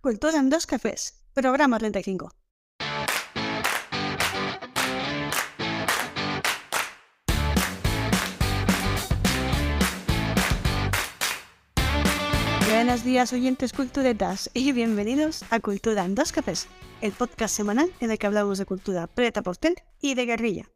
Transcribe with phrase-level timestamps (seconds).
[0.00, 2.30] Cultura en dos cafés, programa 35.
[12.70, 16.68] Buenos días oyentes culturetas y bienvenidos a Cultura en dos cafés,
[17.00, 20.70] el podcast semanal en el que hablamos de cultura preta portel y de guerrilla.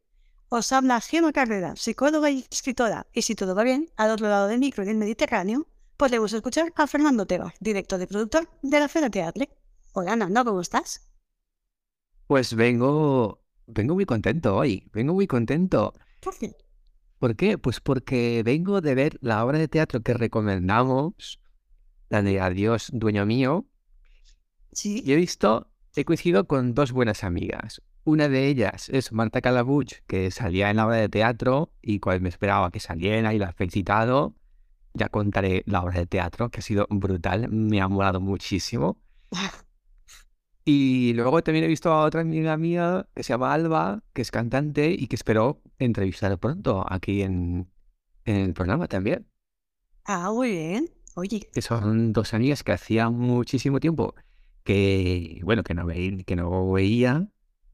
[0.48, 4.48] Os habla Gemma Carrera, psicóloga y escritora, y si todo va bien, al otro lado
[4.48, 5.68] del micro en el Mediterráneo,
[6.02, 9.48] podemos escuchar a Fernando Teba, director y productor de la Fera Teatre.
[9.92, 11.08] Hola, Nando, ¿cómo estás?
[12.26, 15.94] Pues vengo, vengo muy contento hoy, vengo muy contento.
[16.20, 16.56] ¿Por qué?
[17.20, 17.56] ¿Por qué?
[17.56, 21.40] Pues porque vengo de ver la obra de teatro que recomendamos,
[22.08, 23.66] la de Adiós, dueño mío,
[24.72, 25.04] Sí.
[25.06, 27.80] y he visto, he coincidido con dos buenas amigas.
[28.02, 32.20] Una de ellas es Marta Calabuch, que salía en la obra de teatro y cual
[32.20, 34.34] me esperaba que saliera y la he felicitado.
[34.94, 38.98] Ya contaré la obra de teatro, que ha sido brutal, me ha molado muchísimo.
[40.64, 44.30] Y luego también he visto a otra amiga mía que se llama Alba, que es
[44.30, 47.68] cantante y que espero entrevistar pronto aquí en,
[48.24, 49.26] en el programa también.
[50.04, 50.88] Ah, muy bien.
[51.16, 54.14] Oye, Que son dos amigas que hacía muchísimo tiempo
[54.64, 57.28] que, bueno, que no, veí- que no veía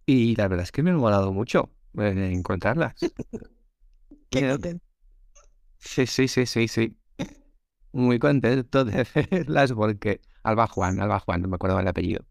[0.07, 2.95] y la verdad es que me ha molado mucho eh, encontrarlas.
[4.31, 4.59] qué.
[5.79, 6.98] Sí, sí, sí, sí, sí.
[7.93, 12.25] Muy contento de verlas porque Alba Juan, Alba Juan, no me acuerdo el apellido.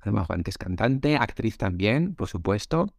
[0.00, 2.94] Alba Juan, que es cantante, actriz también, por supuesto.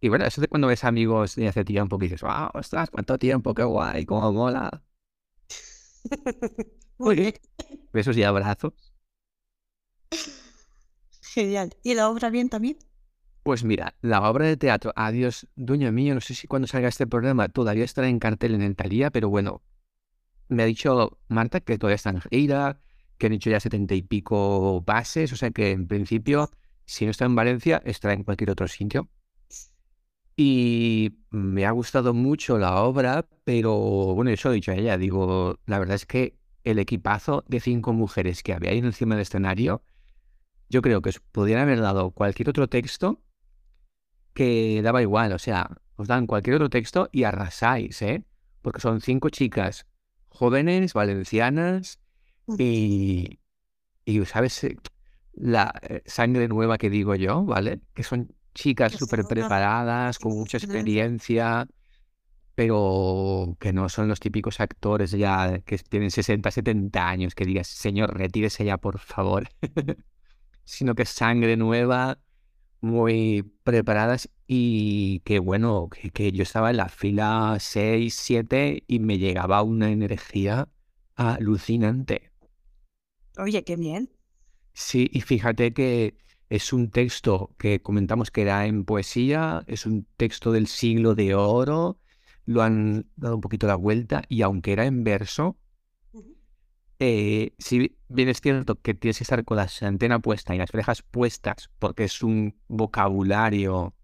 [0.00, 3.18] Y bueno, eso de cuando ves amigos de hace tiempo que dices, wow, ostras, cuánto
[3.18, 4.82] tiempo, qué guay, cómo mola.
[6.98, 7.34] Muy bien.
[7.92, 8.72] Besos y abrazos.
[11.20, 11.74] Genial.
[11.82, 12.78] ¿Y la obra bien también?
[13.42, 17.06] Pues mira, la obra de teatro Adiós, dueño mío, no sé si cuando salga este
[17.06, 19.62] programa todavía estará en cartel en el Talía, pero bueno,
[20.48, 22.80] me ha dicho Marta que todavía está en gira,
[23.18, 26.50] que han hecho ya setenta y pico pases, o sea que en principio,
[26.84, 29.08] si no está en Valencia, estará en cualquier otro sitio.
[30.36, 33.74] Y me ha gustado mucho la obra, pero
[34.14, 37.92] bueno, eso he dicho a ella, digo, la verdad es que el equipazo de cinco
[37.92, 39.82] mujeres que había ahí encima del escenario,
[40.68, 43.22] yo creo que os podrían haber dado cualquier otro texto
[44.34, 48.24] que daba igual, o sea, os dan cualquier otro texto y arrasáis, ¿eh?
[48.60, 49.86] Porque son cinco chicas
[50.36, 52.00] jóvenes, valencianas
[52.58, 53.40] y,
[54.04, 54.64] y ¿sabes?
[54.64, 54.76] Eh,
[55.34, 57.80] La eh, sangre nueva que digo yo, ¿vale?
[57.94, 61.62] Que son chicas súper preparadas, con mucha experiencia.
[61.66, 61.68] experiencia,
[62.54, 67.68] pero que no son los típicos actores ya que tienen 60, 70 años, que digas,
[67.68, 69.48] señor, retírese ya, por favor.
[70.64, 72.18] Sino que es sangre nueva,
[72.80, 78.98] muy preparadas y que bueno, que, que yo estaba en la fila 6, 7 y
[79.00, 80.68] me llegaba una energía
[81.16, 82.30] alucinante.
[83.38, 84.10] Oye, qué bien.
[84.72, 86.16] Sí, y fíjate que
[86.48, 91.34] es un texto que comentamos que era en poesía, es un texto del siglo de
[91.34, 91.98] oro,
[92.44, 95.56] lo han dado un poquito la vuelta y aunque era en verso.
[96.98, 100.72] Eh, si bien es cierto que tienes que estar con la antena puesta y las
[100.72, 103.94] orejas puestas porque es un vocabulario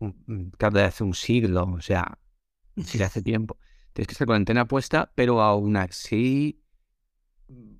[0.00, 2.18] mm, mm, claro, de hace un siglo, o sea,
[2.76, 3.58] de hace tiempo.
[3.92, 6.60] Tienes que estar con la antena puesta, pero aún así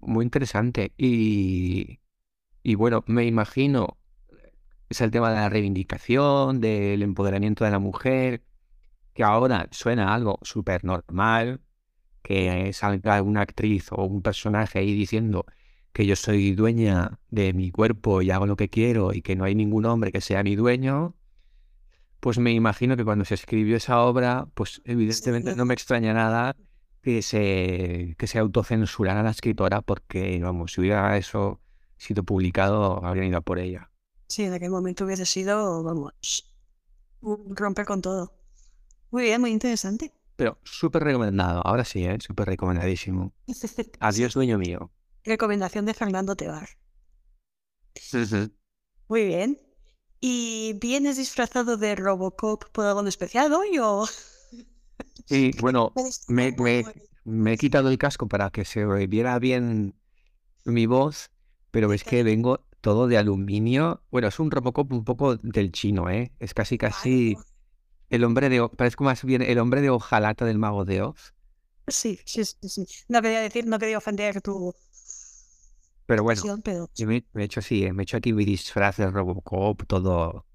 [0.00, 0.92] muy interesante.
[0.97, 2.00] Y,
[2.62, 3.98] y bueno, me imagino,
[4.88, 8.44] es el tema de la reivindicación, del empoderamiento de la mujer,
[9.14, 11.60] que ahora suena algo súper normal,
[12.22, 15.47] que salga una actriz o un personaje ahí diciendo
[15.92, 19.44] que yo soy dueña de mi cuerpo y hago lo que quiero y que no
[19.44, 21.14] hay ningún hombre que sea mi dueño,
[22.20, 26.54] pues me imagino que cuando se escribió esa obra, pues evidentemente no me extraña nada
[27.03, 31.60] que se, que se autocensurara la escritora porque, vamos, si hubiera eso
[31.97, 33.91] sido publicado, habrían ido por ella.
[34.28, 36.12] Sí, en aquel momento hubiese sido, vamos,
[37.20, 38.32] romper con todo.
[39.10, 40.12] Muy bien, muy interesante.
[40.40, 42.16] Pero súper recomendado, ahora sí, ¿eh?
[42.18, 43.34] súper recomendadísimo.
[44.00, 44.90] Adiós, dueño mío.
[45.22, 46.70] Recomendación de Fernando Tebar.
[49.09, 49.59] Muy bien.
[50.18, 54.06] ¿Y vienes disfrazado de Robocop por algo en especial hoy o...?
[55.26, 55.92] Sí, bueno,
[56.28, 56.84] Me me, me,
[57.24, 59.94] me he quitado el casco para que se viera bien
[60.65, 61.30] mi voz,
[61.70, 64.04] pero es que vengo todo de aluminio.
[64.10, 66.32] Bueno, es un Robocop un poco del chino, ¿eh?
[66.41, 67.36] Es casi casi
[68.10, 68.68] el hombre de...
[68.71, 71.34] Parezco más bien el hombre de hojalata del mago de Oz.
[71.89, 72.86] Sí, sí, sí, sí.
[73.09, 74.72] No quería decir, no quería ofender tu
[76.07, 77.92] Pero bueno, pero yo me, he hecho así, ¿eh?
[77.92, 80.47] me he hecho aquí mi disfraz de Robocop, todo,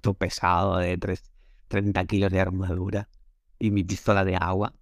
[0.00, 1.24] todo pesado, de tres-
[1.68, 3.08] 30 kilos de armadura
[3.58, 4.74] y mi pistola de agua.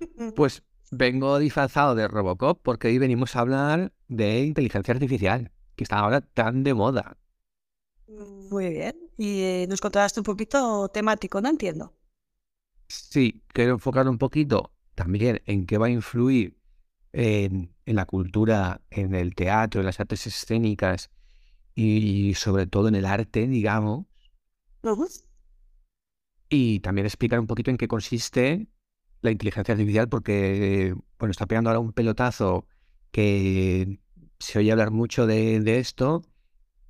[0.34, 0.62] Pues
[0.92, 6.20] Vengo disfrazado de Robocop porque hoy venimos a hablar de inteligencia artificial, que está ahora
[6.20, 7.16] tan de moda.
[8.50, 9.09] Muy bien.
[9.20, 11.92] Y eh, nos contaste un poquito temático, no entiendo.
[12.88, 16.56] Sí, quiero enfocar un poquito también en qué va a influir
[17.12, 21.10] en, en la cultura, en el teatro, en las artes escénicas
[21.74, 24.06] y sobre todo en el arte, digamos.
[26.48, 28.68] Y también explicar un poquito en qué consiste
[29.20, 32.66] la inteligencia artificial, porque bueno, está pegando ahora un pelotazo
[33.10, 34.00] que
[34.38, 36.22] se oye hablar mucho de, de esto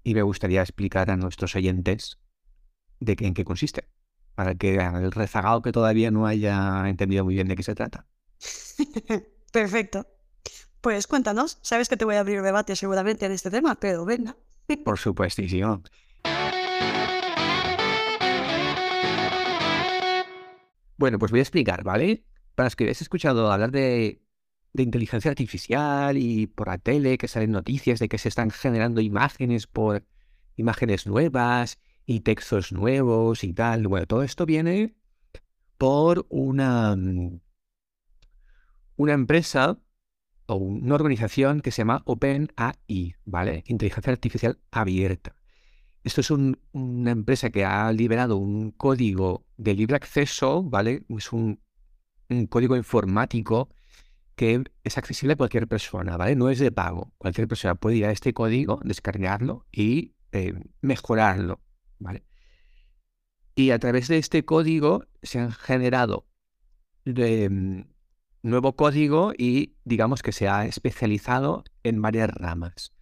[0.03, 2.19] y me gustaría explicar a nuestros oyentes
[3.01, 3.89] de qué, en qué consiste,
[4.35, 8.07] para que el rezagado que todavía no haya entendido muy bien de qué se trata.
[9.53, 10.07] Perfecto.
[10.81, 11.59] Pues cuéntanos.
[11.63, 14.37] Sabes que te voy a abrir debate seguramente en este tema, pero venga.
[14.85, 15.83] Por supuestísimo.
[20.97, 22.25] Bueno, pues voy a explicar, ¿vale?
[22.55, 24.23] Para los que habéis escuchado hablar de,
[24.73, 29.01] de inteligencia artificial y por la tele, que salen noticias de que se están generando
[29.01, 30.05] imágenes por
[30.57, 33.87] imágenes nuevas y textos nuevos y tal.
[33.89, 34.95] Bueno, todo esto viene
[35.79, 37.41] por una, mm,
[38.97, 39.79] una empresa
[40.47, 43.65] o una organización que se llama OpenAI, ¿vale?
[43.67, 45.35] Inteligencia Artificial Abierta.
[46.05, 51.05] Esto es un- una empresa que ha liberado un código de libre acceso, ¿vale?
[51.09, 51.61] Es un,
[52.31, 53.69] un código informático
[54.41, 56.35] que es accesible a cualquier persona, ¿vale?
[56.35, 57.13] No es de pago.
[57.19, 61.61] Cualquier persona puede ir a este código, descargarlo y eh, mejorarlo,
[61.99, 62.25] ¿vale?
[63.55, 66.27] Y a través de este código se han generado
[67.05, 67.83] mm,
[68.41, 72.95] nuevo código y digamos que se ha especializado en varias ramas.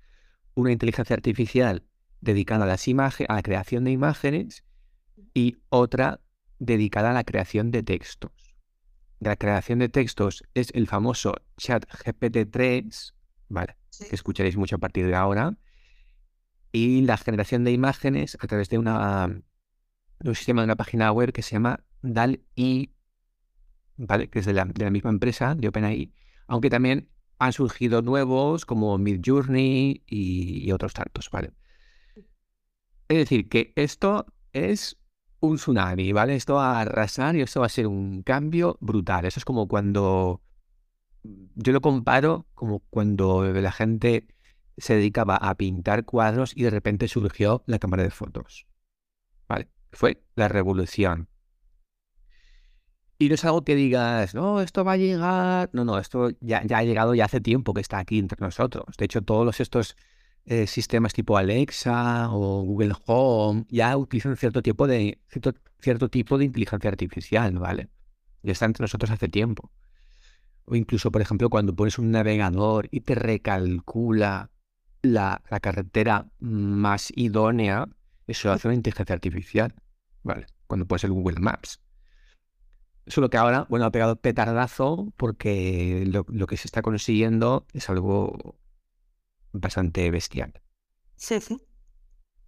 [0.54, 1.86] Una inteligencia artificial
[2.20, 4.64] dedicada a las a la creación de imágenes
[5.34, 6.20] y otra
[6.58, 8.47] dedicada a la creación de textos.
[9.20, 13.14] La creación de textos es el famoso chat GPT-3,
[13.48, 13.76] ¿vale?
[13.98, 15.56] que escucharéis mucho a partir de ahora,
[16.70, 19.26] y la generación de imágenes a través de, una,
[20.20, 22.94] de un sistema de una página web que se llama DAL-I,
[23.96, 24.30] ¿vale?
[24.30, 26.12] que es de la, de la misma empresa, de OpenAI,
[26.46, 31.52] aunque también han surgido nuevos como Midjourney y, y otros tantos, ¿vale?
[33.08, 34.97] Es decir, que esto es
[35.40, 36.34] un tsunami, ¿vale?
[36.34, 39.24] Esto va a arrasar y esto va a ser un cambio brutal.
[39.24, 40.42] Eso es como cuando
[41.54, 44.26] yo lo comparo como cuando la gente
[44.76, 48.66] se dedicaba a pintar cuadros y de repente surgió la cámara de fotos.
[49.48, 49.68] ¿Vale?
[49.92, 51.28] Fue la revolución.
[53.18, 55.70] Y no es algo que digas, no, esto va a llegar.
[55.72, 58.96] No, no, esto ya, ya ha llegado ya hace tiempo que está aquí entre nosotros.
[58.96, 59.96] De hecho, todos estos
[60.50, 66.38] eh, sistemas tipo Alexa o Google Home ya utilizan cierto tipo de, cierto, cierto tipo
[66.38, 67.90] de inteligencia artificial, ¿vale?
[68.42, 69.70] Ya está entre nosotros hace tiempo.
[70.64, 74.50] O incluso, por ejemplo, cuando pones un navegador y te recalcula
[75.02, 77.86] la, la carretera más idónea,
[78.26, 79.74] eso hace una inteligencia artificial,
[80.22, 80.46] ¿vale?
[80.66, 81.78] Cuando pones el Google Maps.
[83.06, 87.90] Solo que ahora, bueno, ha pegado petardazo porque lo, lo que se está consiguiendo es
[87.90, 88.57] algo
[89.52, 90.52] bastante bestial.
[91.16, 91.60] Sí, sí.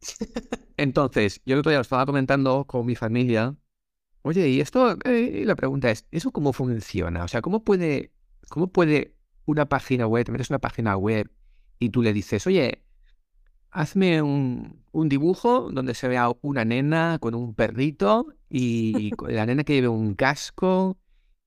[0.76, 3.56] Entonces, yo el otro día lo estaba comentando con mi familia.
[4.22, 7.24] Oye, y esto, eh, la pregunta es, ¿eso cómo funciona?
[7.24, 8.12] O sea, ¿cómo puede,
[8.48, 9.16] cómo puede
[9.46, 11.30] una página web, te metes una página web
[11.78, 12.84] y tú le dices, oye,
[13.70, 19.64] hazme un, un dibujo donde se vea una nena con un perrito y la nena
[19.64, 20.98] que lleve un casco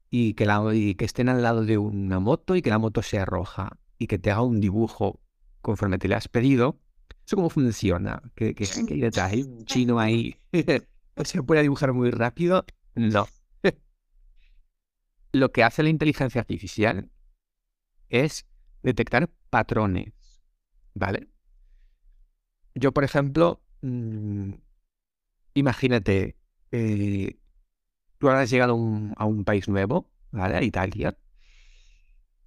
[0.10, 3.01] y que, la, y que estén al lado de una moto y que la moto
[3.01, 5.22] sea roja y que te haga un dibujo
[5.63, 6.79] conforme te le has pedido?
[7.25, 8.22] ¿Eso cómo funciona?
[8.36, 9.32] ¿Qué, qué, qué hay detrás?
[9.32, 10.36] ¿Hay un chino ahí?
[11.24, 12.65] ¿Se puede dibujar muy rápido?
[12.93, 13.27] No.
[15.32, 17.10] Lo que hace la inteligencia artificial
[18.10, 18.46] es
[18.84, 20.13] detectar patrones,
[20.93, 21.27] ¿vale?
[22.75, 24.53] Yo, por ejemplo, mm,
[25.53, 26.36] imagínate,
[26.72, 27.39] eh,
[28.17, 30.58] tú ahora has llegado a un, a un país nuevo, ¿vale?
[30.58, 31.17] A Italia,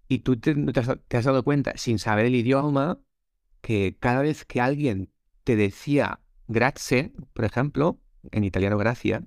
[0.09, 2.99] y tú te, no te has, te has dado cuenta, sin saber el idioma,
[3.67, 5.11] que cada vez que alguien
[5.43, 9.25] te decía grazie, por ejemplo, en italiano gracias,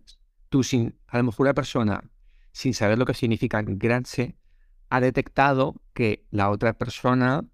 [0.48, 2.10] tú sin, a lo mejor una persona,
[2.54, 4.38] sin saber lo que significa grazie,
[4.90, 7.50] ha detectado que la otra persona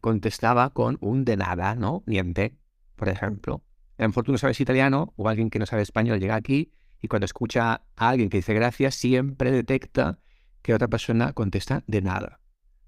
[0.00, 2.02] contestaba con un de nada, ¿no?
[2.06, 2.58] Niente,
[2.96, 3.62] por ejemplo.
[3.96, 6.72] A lo mejor tú no sabes italiano o alguien que no sabe español llega aquí
[7.00, 10.18] y cuando escucha a alguien que dice gracias siempre detecta
[10.60, 12.40] que otra persona contesta de nada.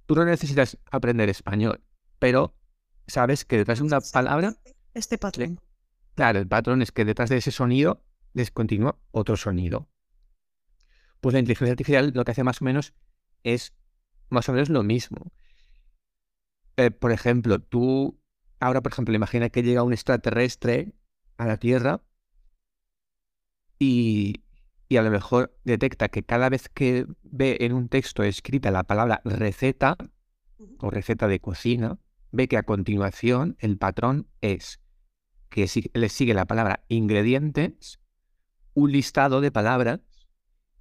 [0.07, 1.85] Tú no necesitas aprender español,
[2.19, 2.57] pero
[3.06, 4.56] sabes que detrás de una palabra,
[4.94, 5.61] Este patrón.
[6.14, 9.88] claro, el patrón es que detrás de ese sonido les continúa otro sonido.
[11.21, 12.94] Pues la inteligencia artificial lo que hace más o menos
[13.44, 13.75] es
[14.28, 15.32] más o menos lo mismo.
[16.76, 18.18] Eh, por ejemplo, tú,
[18.59, 20.94] ahora, por ejemplo, imagina que llega un extraterrestre
[21.37, 22.02] a la Tierra
[23.78, 24.42] y,
[24.88, 28.85] y a lo mejor detecta que cada vez que ve en un texto escrita la
[28.85, 29.97] palabra receta
[30.78, 31.99] o receta de cocina,
[32.33, 34.81] ve que a continuación el patrón es
[35.49, 38.01] que le sigue la palabra ingredientes,
[38.75, 40.01] un listado de palabras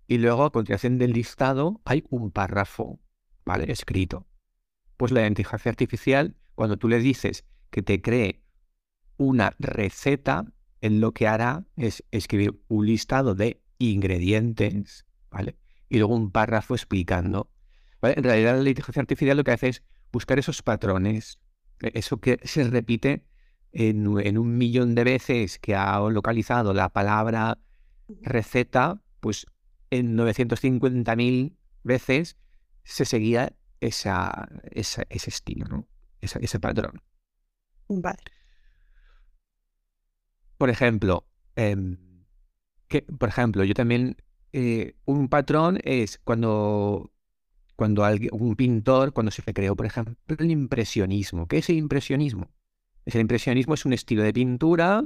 [0.07, 2.99] y luego a continuación del listado hay un párrafo,
[3.45, 3.71] ¿vale?
[3.71, 4.27] Escrito.
[4.97, 8.43] Pues la inteligencia artificial, cuando tú le dices que te cree
[9.17, 10.45] una receta,
[10.79, 15.57] él lo que hará es escribir un listado de ingredientes, ¿vale?
[15.89, 17.51] Y luego un párrafo explicando.
[18.01, 21.39] En realidad la inteligencia artificial lo que hace es buscar esos patrones,
[21.81, 23.25] eso que se repite
[23.71, 27.57] en, un millón de veces que ha localizado la palabra
[28.21, 29.45] receta, pues
[29.89, 32.37] en 950.000 veces
[32.83, 35.87] se seguía esa, ese estilo, ¿no?
[36.21, 37.01] ese patrón.
[37.87, 38.19] Vale.
[40.57, 41.97] Por ejemplo, em,
[42.87, 44.17] que, por ejemplo, yo también,
[44.53, 47.11] eh, un patrón es cuando,
[47.81, 51.47] cuando alguien, un pintor, cuando se creó, por ejemplo, el impresionismo.
[51.47, 52.51] ¿Qué es el impresionismo?
[53.07, 55.03] El impresionismo es un estilo de pintura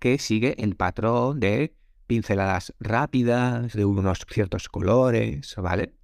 [0.00, 1.76] que sigue el patrón de
[2.08, 5.94] pinceladas rápidas, de unos ciertos colores, ¿vale?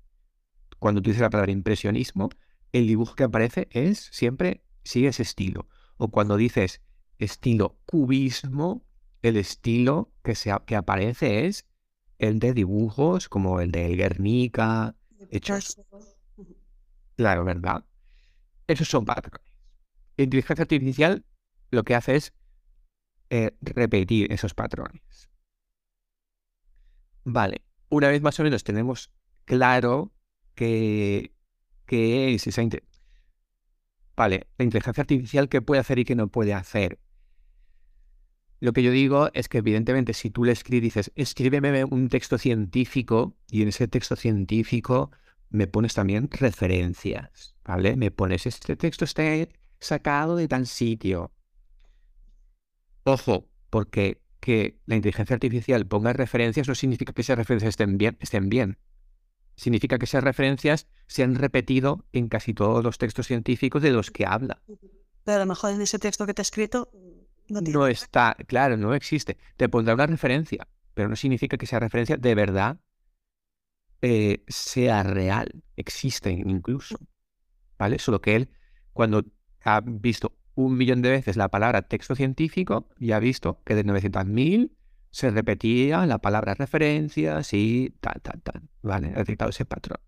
[0.78, 2.28] Cuando utilizas la palabra impresionismo,
[2.70, 5.66] el dibujo que aparece es siempre sigue ese estilo.
[5.96, 6.82] O cuando dices
[7.18, 8.84] estilo cubismo,
[9.22, 11.66] el estilo que, se, que aparece es
[12.20, 14.94] el de dibujos como el de Guernica,
[15.32, 15.80] hechos.
[17.22, 17.84] Claro, ¿verdad?
[18.66, 19.46] Esos son patrones.
[20.16, 21.24] Inteligencia artificial
[21.70, 22.32] lo que hace es
[23.30, 25.30] eh, repetir esos patrones.
[27.22, 29.12] Vale, una vez más o menos tenemos
[29.44, 30.10] claro
[30.56, 31.32] que,
[31.86, 32.62] es esa...
[34.16, 36.98] Vale, la inteligencia artificial, ¿qué puede hacer y qué no puede hacer?
[38.58, 42.36] Lo que yo digo es que evidentemente si tú le escribes, dices, escríbeme un texto
[42.36, 45.12] científico y en ese texto científico
[45.52, 47.96] me pones también referencias, ¿vale?
[47.96, 49.22] Me pones, este texto está
[49.78, 51.32] sacado de tal sitio,
[53.04, 58.16] Ojo, porque que la inteligencia artificial ponga referencias no significa que esas referencias estén bien,
[58.20, 58.78] estén bien.
[59.56, 64.10] Significa que esas referencias se han repetido en casi todos los textos científicos de los
[64.10, 64.62] que habla.
[65.24, 66.90] Pero a lo mejor en ese texto que te he escrito
[67.48, 69.36] no, está, claro, no existe.
[69.56, 72.78] Te pondrá una referencia, pero no significa que esa referencia de verdad
[74.02, 76.96] eh, sea real, existe incluso.
[77.78, 77.98] ¿Vale?
[77.98, 78.50] Solo que él,
[78.92, 79.24] cuando
[79.64, 83.84] ha visto un millón de veces la palabra texto científico y ha visto que de
[83.84, 84.72] 900.000
[85.10, 88.68] se repetía la palabra referencias y tal, tal, tal.
[88.82, 89.98] Vale, ha detectado ese patrón.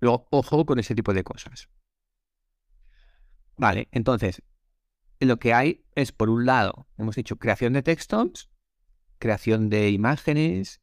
[0.00, 1.68] Luego, ojo con ese tipo de cosas.
[3.56, 4.42] Vale, entonces,
[5.20, 8.50] lo que hay es, por un lado, hemos dicho creación de textos,
[9.18, 10.82] creación de imágenes,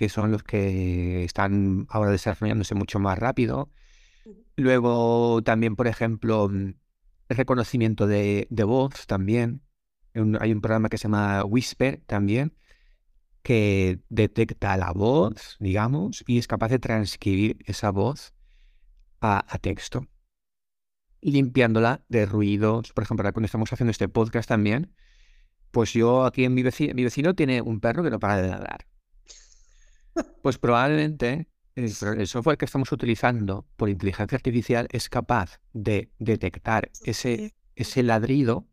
[0.00, 3.70] que son los que están ahora desarrollándose mucho más rápido.
[4.56, 6.50] Luego también, por ejemplo,
[7.28, 9.60] reconocimiento de, voz también.
[10.14, 12.56] hay un programa que se llama Whisper también,
[13.42, 18.32] que detecta la voz, digamos, y es capaz de transcribir esa voz
[19.20, 20.06] a, texto,
[21.20, 22.94] limpiándola de ruidos.
[22.94, 24.94] Por ejemplo, cuando estamos haciendo este podcast también,
[25.72, 28.48] pues yo aquí en mi vecino, mi vecino tiene un perro que no para de
[28.48, 28.89] ladrar.
[30.42, 31.90] Pues probablemente el,
[32.26, 38.66] software que estamos utilizando por inteligencia artificial es capaz de detectar ese, ese ladrido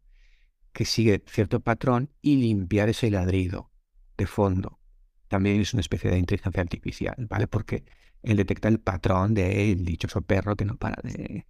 [0.74, 3.72] que sigue cierto patrón y limpiar ese ladrido
[4.18, 4.80] de fondo.
[5.28, 7.48] También es una especie de inteligencia artificial, ¿vale?
[7.48, 7.84] Porque
[8.24, 11.46] él detecta el patrón del dichoso perro que no para de...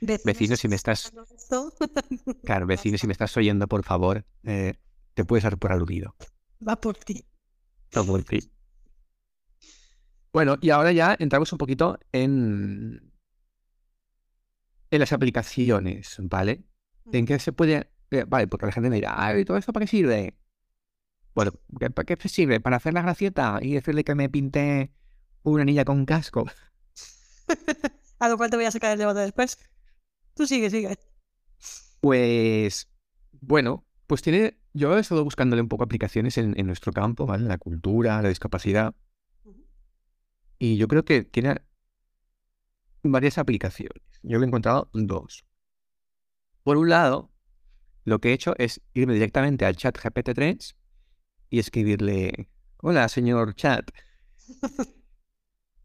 [0.24, 1.12] Vecino, si me estás...
[2.44, 4.74] Claro, vecino, si me estás oyendo, por favor, eh,
[5.14, 6.14] te puedes dar por aludido.
[6.66, 7.24] Va por ti.
[7.96, 8.50] Va por ti.
[10.34, 13.12] Bueno, y ahora ya entramos un poquito en,
[14.90, 16.64] en las aplicaciones, ¿vale?
[17.12, 17.88] En qué se puede...
[18.10, 20.36] Eh, vale, porque la gente me dirá, ¿y todo esto para qué sirve?
[21.36, 21.52] Bueno,
[21.94, 22.58] ¿para qué sirve?
[22.58, 24.92] ¿Para hacer la gracieta y decirle que me pinte
[25.44, 26.46] una niña con casco?
[28.18, 29.56] a lo cual te voy a sacar el debate después.
[30.34, 30.98] Tú sigue, sigue.
[32.00, 32.88] Pues,
[33.40, 34.58] bueno, pues tiene...
[34.72, 37.46] Yo he estado buscándole un poco aplicaciones en, en nuestro campo, ¿vale?
[37.46, 38.96] La cultura, la discapacidad.
[40.64, 41.60] Y yo creo que tiene
[43.02, 44.02] varias aplicaciones.
[44.22, 45.44] Yo he encontrado dos.
[46.62, 47.30] Por un lado,
[48.04, 50.74] lo que he hecho es irme directamente al chat GPT-3
[51.50, 53.90] y escribirle, hola señor chat,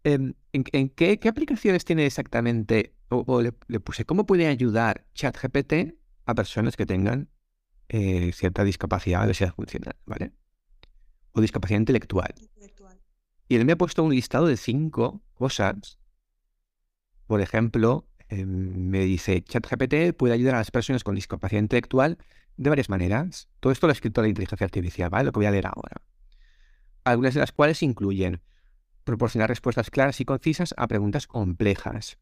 [0.05, 2.95] em, ¿en, qué, aplicaciones tiene exactamente?
[3.09, 7.27] O, le, puse, ¿cómo puede ayudar ChatGPT a personas que tengan
[7.89, 10.31] eh, cierta discapacidad o diversidad funcional, ¿vale?
[11.33, 12.33] O discapacidad intelectual.
[13.50, 16.00] Y él me ha puesto un listado de cinco cosas.
[17.25, 22.20] Por ejemplo, em, me dice, ChatGPT puede ayudar a las personas con discapacidad intelectual
[22.58, 23.50] de varias maneras.
[23.60, 25.25] Todo esto lo ha escrito la inteligencia artificial, ¿vale?
[25.25, 26.03] Lo que voy a leer ahora.
[27.03, 28.44] Algunas de las cuales incluyen
[29.03, 32.20] proporcionar respuestas claras y concisas a preguntas complejas.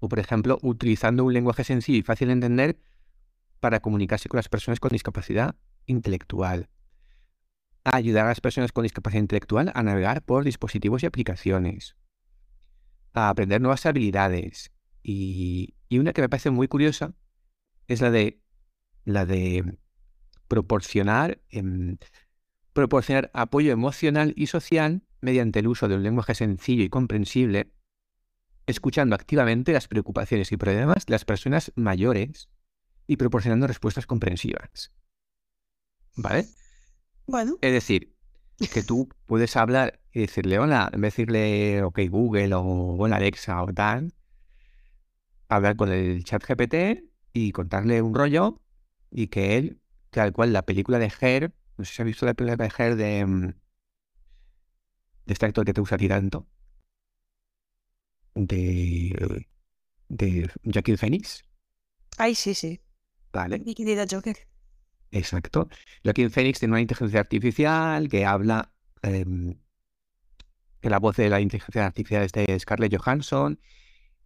[0.00, 2.80] O, por ejemplo, utilizando un lenguaje sencillo y fácil de entender
[3.60, 5.54] para comunicarse con las personas con discapacidad
[5.86, 6.68] intelectual.
[7.84, 11.96] Ayudar a las personas con discapacidad intelectual a navegar por dispositivos y aplicaciones.
[13.12, 14.72] A aprender nuevas habilidades.
[15.02, 17.14] Y, una que me parece muy curiosa
[17.86, 18.42] es la de,
[19.04, 19.78] la de
[20.48, 21.96] proporcionar, em,
[22.72, 27.72] proporcionar apoyo emocional y social mediante el uso de un lenguaje sencillo y comprensible,
[28.66, 32.50] escuchando activamente las preocupaciones y problemas de las personas mayores
[33.06, 34.92] y proporcionando respuestas comprensivas.
[36.16, 36.46] ¿Vale?
[37.28, 37.58] Bueno.
[37.60, 38.14] Es decir,
[38.72, 43.16] que tú puedes hablar y decirle hola, en vez de decirle ok Google o hola
[43.16, 44.14] Alexa o tal,
[45.48, 47.04] hablar con el chat GPT
[47.34, 48.62] y contarle un rollo
[49.10, 49.78] y que él,
[50.10, 52.96] tal cual la película de Her, no sé si has visto la película de Her
[52.96, 53.46] de, mm,
[55.26, 56.46] de este actor que te gusta a ti tanto,
[58.34, 59.46] de,
[60.08, 61.44] de Joaquin Phoenix.
[62.16, 62.80] Ay, sí, sí.
[63.34, 63.58] Vale.
[63.58, 64.47] Mi querida Joker.
[65.12, 65.68] Exacto.
[66.04, 68.72] Joaquin Phoenix tiene una inteligencia artificial que habla,
[69.02, 69.54] em,
[70.80, 73.60] que la voz de la inteligencia artificial es de Scarlett Johansson,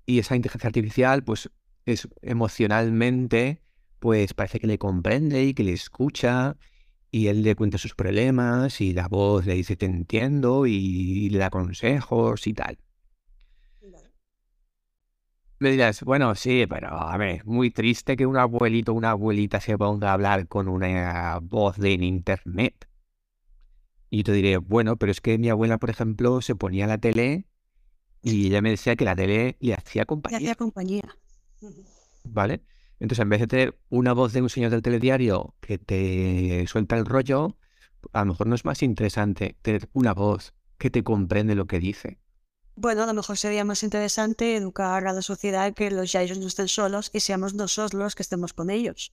[0.07, 1.51] y esa inteligencia artificial, pues,
[1.87, 3.62] es emocionalmente,
[4.01, 6.57] pues parece que le comprende y que le escucha,
[7.11, 11.39] y él le cuenta sus problemas, y la voz le dice te entiendo, y le
[11.39, 12.79] da consejos y tal.
[15.62, 19.61] Me dirás, bueno, sí, pero a ver, muy triste que un abuelito o una abuelita
[19.61, 22.88] se ponga a hablar con una voz de internet.
[24.11, 26.98] Y yo te diré, bueno, pero es que mi abuela, por ejemplo, se ponía la
[26.98, 27.46] tele
[28.22, 30.40] y ella me decía que la tele le hacía compañía.
[30.40, 31.16] Le hacía compañía.
[32.25, 32.64] ¿Vale?
[32.98, 36.98] Entonces, en vez de tener una voz de un señor del telediario que te suelta
[36.98, 37.57] el rollo,
[38.12, 41.79] a lo mejor no es más interesante tener una voz que te comprende lo que
[41.79, 42.18] dice.
[42.75, 46.47] Bueno, a lo mejor sería más interesante educar a la sociedad que los ellos no
[46.47, 49.13] estén solos y seamos nosotros los que estemos con ellos.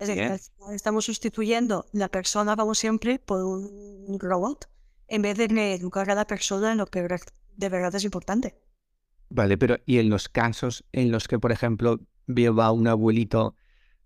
[0.00, 4.68] Es decir, estamos sustituyendo la persona, como siempre, por un robot,
[5.08, 8.58] en vez de educar a la persona en lo que de verdad es importante.
[9.28, 13.54] Vale, pero ¿y en los casos en los que, por ejemplo, veo a un abuelito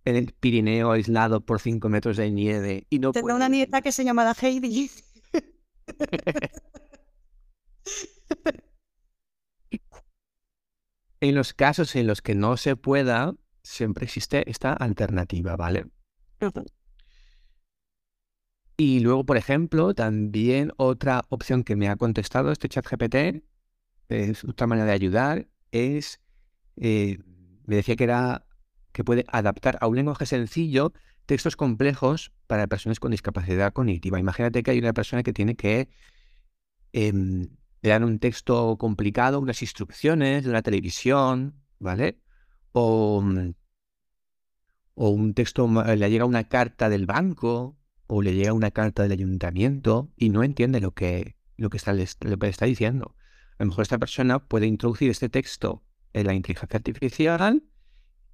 [0.04, 3.92] en el Pirineo aislado por 5 metros de nieve y no Tendrá una nieta que
[3.92, 4.90] se llama Heidi.
[11.20, 15.86] En los casos en los que no se pueda, siempre existe esta alternativa, ¿vale?
[18.76, 23.42] Y luego, por ejemplo, también otra opción que me ha contestado este chat GPT,
[24.08, 26.20] es otra manera de ayudar, es,
[26.76, 27.18] eh,
[27.66, 28.46] me decía que era
[28.92, 30.92] que puede adaptar a un lenguaje sencillo
[31.26, 34.18] textos complejos para personas con discapacidad cognitiva.
[34.18, 35.88] Imagínate que hay una persona que tiene que
[36.92, 37.48] em,
[37.82, 42.20] le dan un texto complicado, unas instrucciones de una televisión, ¿vale?
[42.72, 43.52] O, mm,
[44.94, 49.12] o un texto, le llega una carta del banco o le llega una carta del
[49.12, 53.14] ayuntamiento y no entiende lo que, lo que, está, lo que está diciendo.
[53.58, 57.62] A lo mejor esta persona puede introducir este texto en la inteligencia artificial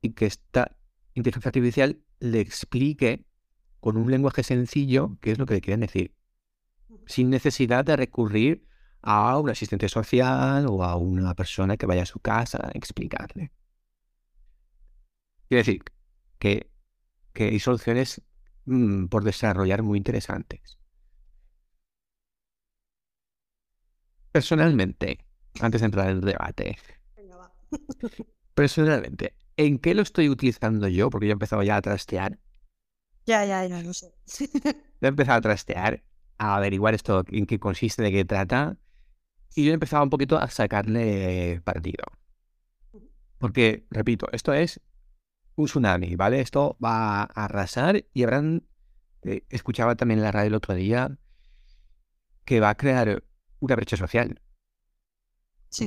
[0.00, 0.76] y que esta
[1.12, 3.26] inteligencia artificial le explique
[3.80, 6.14] con un lenguaje sencillo qué es lo que le quieren decir,
[7.06, 8.66] sin necesidad de recurrir
[9.06, 13.52] a un asistente social o a una persona que vaya a su casa a explicarle.
[15.48, 15.84] Quiere decir
[16.38, 16.70] que,
[17.34, 18.22] que hay soluciones
[18.64, 20.78] mm, por desarrollar muy interesantes.
[24.32, 25.18] Personalmente,
[25.60, 26.78] antes de entrar en el debate,
[28.54, 31.10] personalmente, ¿en qué lo estoy utilizando yo?
[31.10, 32.38] Porque yo he empezado ya a trastear.
[33.26, 34.14] Ya, ya, ya, no sé.
[35.02, 36.02] he empezado a trastear,
[36.38, 38.78] a averiguar esto, en qué consiste, de qué trata.
[39.54, 42.04] Y yo empezaba un poquito a sacarle partido.
[43.38, 44.80] Porque, repito, esto es
[45.56, 46.40] un tsunami, ¿vale?
[46.40, 48.66] Esto va a arrasar y habrán...
[49.22, 51.16] Eh, escuchaba también en la radio el otro día
[52.44, 53.24] que va a crear
[53.60, 54.40] una brecha social.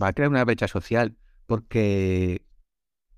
[0.01, 2.45] Va a crear una brecha social porque,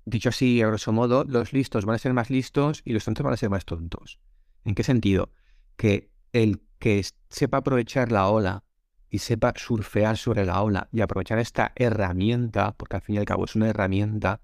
[0.04, 3.24] dicho así, a grosso modo, los listos van a ser más listos y los tontos
[3.24, 4.20] van a ser más tontos.
[4.64, 5.32] ¿En qué sentido?
[5.76, 8.64] Que el que sepa aprovechar la ola
[9.10, 13.24] y sepa surfear sobre la ola y aprovechar esta herramienta, porque al fin y al
[13.24, 14.40] cabo es una herramienta,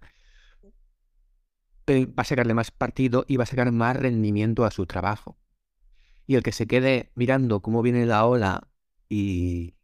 [1.88, 5.38] va a sacarle más partido y va a sacar más rendimiento a su trabajo.
[6.26, 8.68] Y el que se quede mirando cómo viene la ola
[9.09, 9.76] y,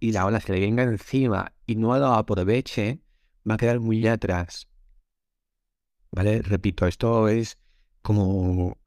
[0.00, 3.00] y la ola se le venga encima y no lo aproveche,
[3.48, 4.68] va a quedar muy atrás.
[6.10, 6.42] ¿Vale?
[6.42, 7.58] Repito, esto es
[8.02, 8.78] como...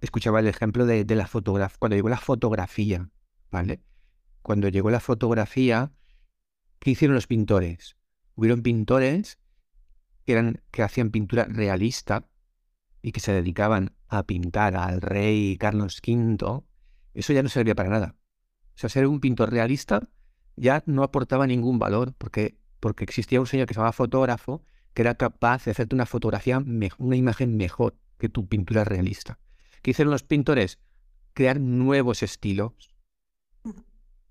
[0.00, 1.76] Escuchaba el ejemplo de, de la fotografía.
[1.78, 3.08] Cuando llegó la fotografía,
[3.50, 3.80] ¿vale?
[4.48, 5.92] Cuando llegó la fotografía,
[6.78, 7.98] ¿qué hicieron los pintores?
[8.34, 9.38] Hubieron pintores
[10.24, 12.30] que, eran, que hacían pintura realista
[13.02, 16.62] y que se dedicaban a pintar al rey Carlos V.
[17.12, 18.16] Eso ya no servía para nada.
[18.68, 20.08] O sea, ser un pintor realista
[20.56, 25.02] ya no aportaba ningún valor porque, porque existía un señor que se llamaba fotógrafo que
[25.02, 26.64] era capaz de hacerte una fotografía,
[26.96, 29.38] una imagen mejor que tu pintura realista.
[29.82, 30.78] ¿Qué hicieron los pintores?
[31.34, 32.97] Crear nuevos estilos,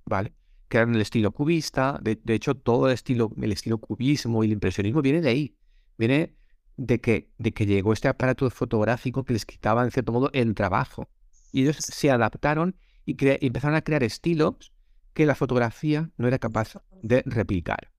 [0.08, 0.34] ¿vale?
[0.68, 5.02] Crearon el estilo cubista, de, hecho todo el estilo, el estilo cubismo y el impresionismo
[5.02, 5.56] viene de ahí,
[5.98, 6.36] viene
[6.76, 10.56] de que, de que llegó este aparato fotográfico que les quitaba en cierto modo el
[10.56, 11.08] trabajo.
[11.52, 14.74] Y ellos se adaptaron y, y empezaron a crear estilos
[15.14, 17.92] que la fotografía no era capaz de replicar.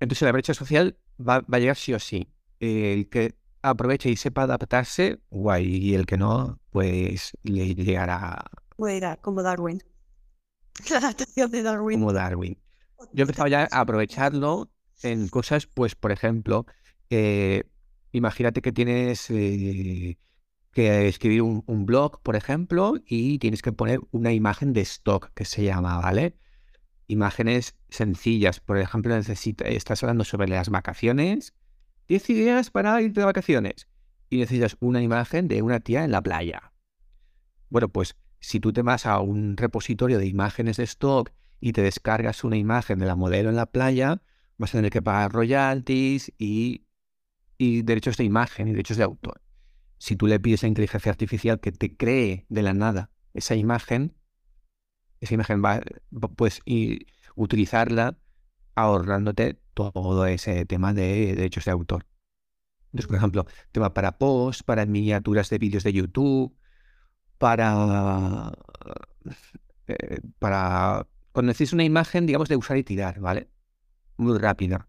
[0.00, 2.28] Entonces la brecha social va, a llegar sí o sí.
[2.58, 5.66] El que aproveche y sepa adaptarse, guay.
[5.66, 8.44] Y el que no, pues le llegará.
[8.80, 9.82] Puede como Darwin.
[10.90, 12.00] La adaptación de Darwin.
[12.00, 12.58] Como Darwin.
[13.12, 14.70] Yo he empezado ya a aprovecharlo
[15.02, 16.64] en cosas, pues, por ejemplo,
[17.10, 17.64] eh,
[18.12, 20.16] imagínate que tienes eh,
[20.72, 25.30] que escribir un, un, blog, por ejemplo, y tienes que poner una imagen de stock
[25.34, 26.38] que se llama, ¿vale?
[27.06, 28.60] imágenes sencillas.
[28.60, 31.52] Por ejemplo, necesitas, estás hablando sobre las vacaciones.
[32.08, 33.88] 10 ideas para ir de vacaciones.
[34.30, 36.72] Y necesitas una imagen de una tía en la playa.
[37.68, 41.82] Bueno, pues si tú te vas a un repositorio de imágenes de stock y te
[41.82, 44.22] descargas una imagen de la modelo en la playa,
[44.56, 46.86] vas a tener que pagar royalties y,
[47.58, 49.42] y derechos de imagen y derechos de autor.
[49.98, 54.16] Si tú le pides a inteligencia artificial que te cree de la nada esa imagen,
[55.20, 55.80] esa imagen va,
[56.36, 58.18] pues y utilizarla
[58.74, 62.06] ahorrándote todo ese tema de derechos de autor.
[62.86, 66.56] Entonces, por ejemplo, tema para post, para miniaturas de vídeos de YouTube,
[67.40, 68.52] para,
[69.86, 73.48] eh, para cuando necesites una imagen, digamos, de usar y tirar, ¿vale?
[74.18, 74.88] Muy rápida,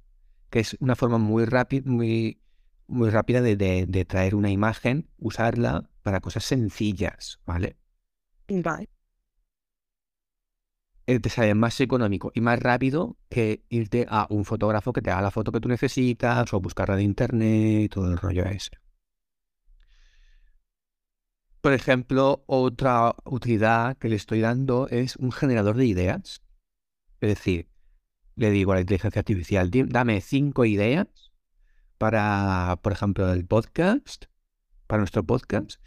[0.50, 2.42] que es una forma muy rápida, muy,
[2.88, 7.78] muy rápida de, de, traer una imagen, usarla para cosas sencillas, ¿vale?
[8.50, 8.90] Vale.
[11.08, 15.10] Eh, te sale más económico y más rápido que irte a un fotógrafo que te
[15.10, 18.72] haga la foto que tú necesitas o buscarla de internet, todo el rollo ese.
[21.62, 26.42] Por ejemplo, otra utilidad que le estoy dando es un generador de ideas.
[27.20, 27.70] Es decir,
[28.36, 31.08] le digo a la inteligencia artificial, dame cinco ideas
[32.00, 34.26] para, por ejemplo, el podcast,
[34.88, 35.80] para nuestro podcast,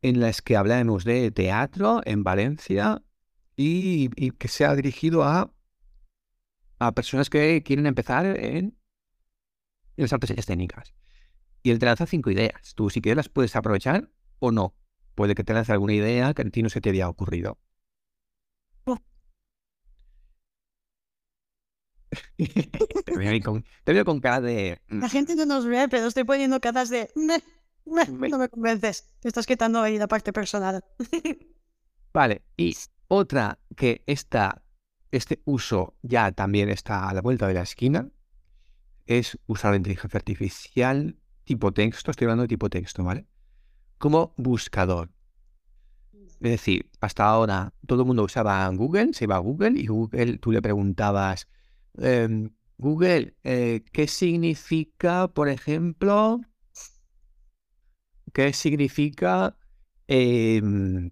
[0.00, 3.02] en las que hablemos de teatro en Valencia
[3.56, 5.52] y, que sea dirigido a,
[6.78, 8.78] a personas que quieren empezar en,
[9.96, 10.94] las artes escénicas.
[11.64, 12.74] Y él te lanza cinco ideas.
[12.76, 14.76] Tú si quieres las puedes aprovechar o no.
[15.20, 17.58] Puede que te lance alguna idea que a ti no se te había ocurrido.
[22.38, 24.80] te, veo con, cara de...
[24.88, 25.00] Mm.
[25.00, 27.10] La gente no nos ve, pero estoy poniendo caras de...
[27.84, 29.12] no me convences.
[29.20, 30.82] Te estás quitando ahí la parte personal.
[32.14, 32.74] vale, y
[33.08, 34.64] otra que está,
[35.10, 38.08] este uso ya también está a la vuelta de la esquina
[39.04, 43.26] es usar la inteligencia artificial tipo texto, estoy hablando de tipo texto, ¿vale?
[44.00, 45.10] Como buscador.
[46.14, 50.38] Es decir, hasta ahora todo el mundo usaba Google, se iba a Google y Google
[50.38, 51.48] tú le preguntabas,
[51.98, 56.40] em, Google, eh, ¿qué significa, por ejemplo,
[58.32, 59.58] qué significa
[60.08, 61.10] em,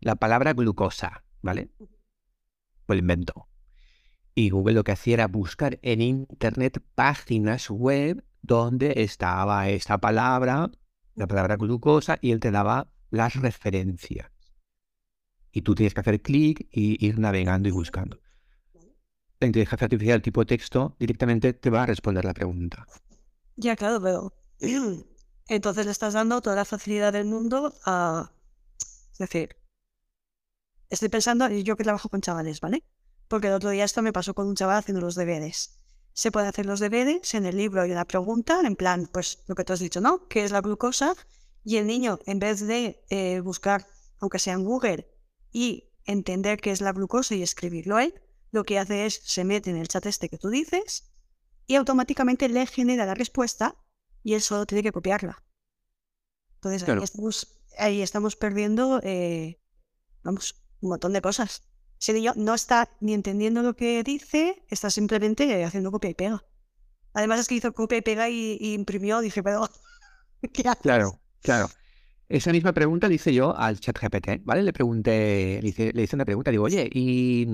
[0.00, 1.70] la palabra glucosa, ¿vale?
[2.84, 3.46] Pues inventó.
[4.34, 10.68] Y Google lo que hacía era buscar en Internet páginas web donde estaba esta palabra,
[11.14, 14.30] la palabra glucosa, y él te daba las referencias.
[15.52, 18.18] Y tú tienes que hacer clic y ir navegando y buscando.
[19.40, 22.86] La inteligencia artificial tipo texto directamente te va a responder la pregunta.
[23.56, 24.32] Ya, claro, pero
[25.48, 28.32] entonces le estás dando toda la facilidad del mundo a...
[29.12, 29.56] Es decir,
[30.92, 32.84] Estoy pensando, yo que trabajo con chavales, ¿vale?
[33.26, 35.81] Porque el otro día esto me pasó con un chaval haciendo los deberes.
[36.14, 39.54] Se puede hacer los deberes, en el libro hay una pregunta, en plan, pues lo
[39.54, 40.28] que tú has dicho, ¿no?
[40.28, 41.14] ¿Qué es la glucosa?
[41.64, 43.86] Y el niño, en vez de eh, buscar,
[44.18, 45.08] aunque sea en Google,
[45.52, 48.14] y entender qué es la glucosa y escribirlo él,
[48.50, 51.10] lo que hace es se mete en el chat este que tú dices
[51.66, 53.76] y automáticamente le genera la respuesta
[54.22, 55.42] y él solo tiene que copiarla.
[56.56, 59.60] Entonces ahí, estamos, ahí estamos perdiendo, eh,
[60.22, 61.62] vamos, un montón de cosas.
[62.02, 66.44] Ese niño no está ni entendiendo lo que dice, está simplemente haciendo copia y pega.
[67.12, 69.70] Además es que hizo copia y pega y, imprimió, dije, pero
[70.52, 70.82] ¿qué haces?
[70.82, 71.68] Claro, claro.
[72.28, 74.64] Esa misma pregunta le hice yo al chat GPT, ¿vale?
[74.64, 77.46] Le pregunté, le hice, le hice una pregunta, digo, oye, ¿y,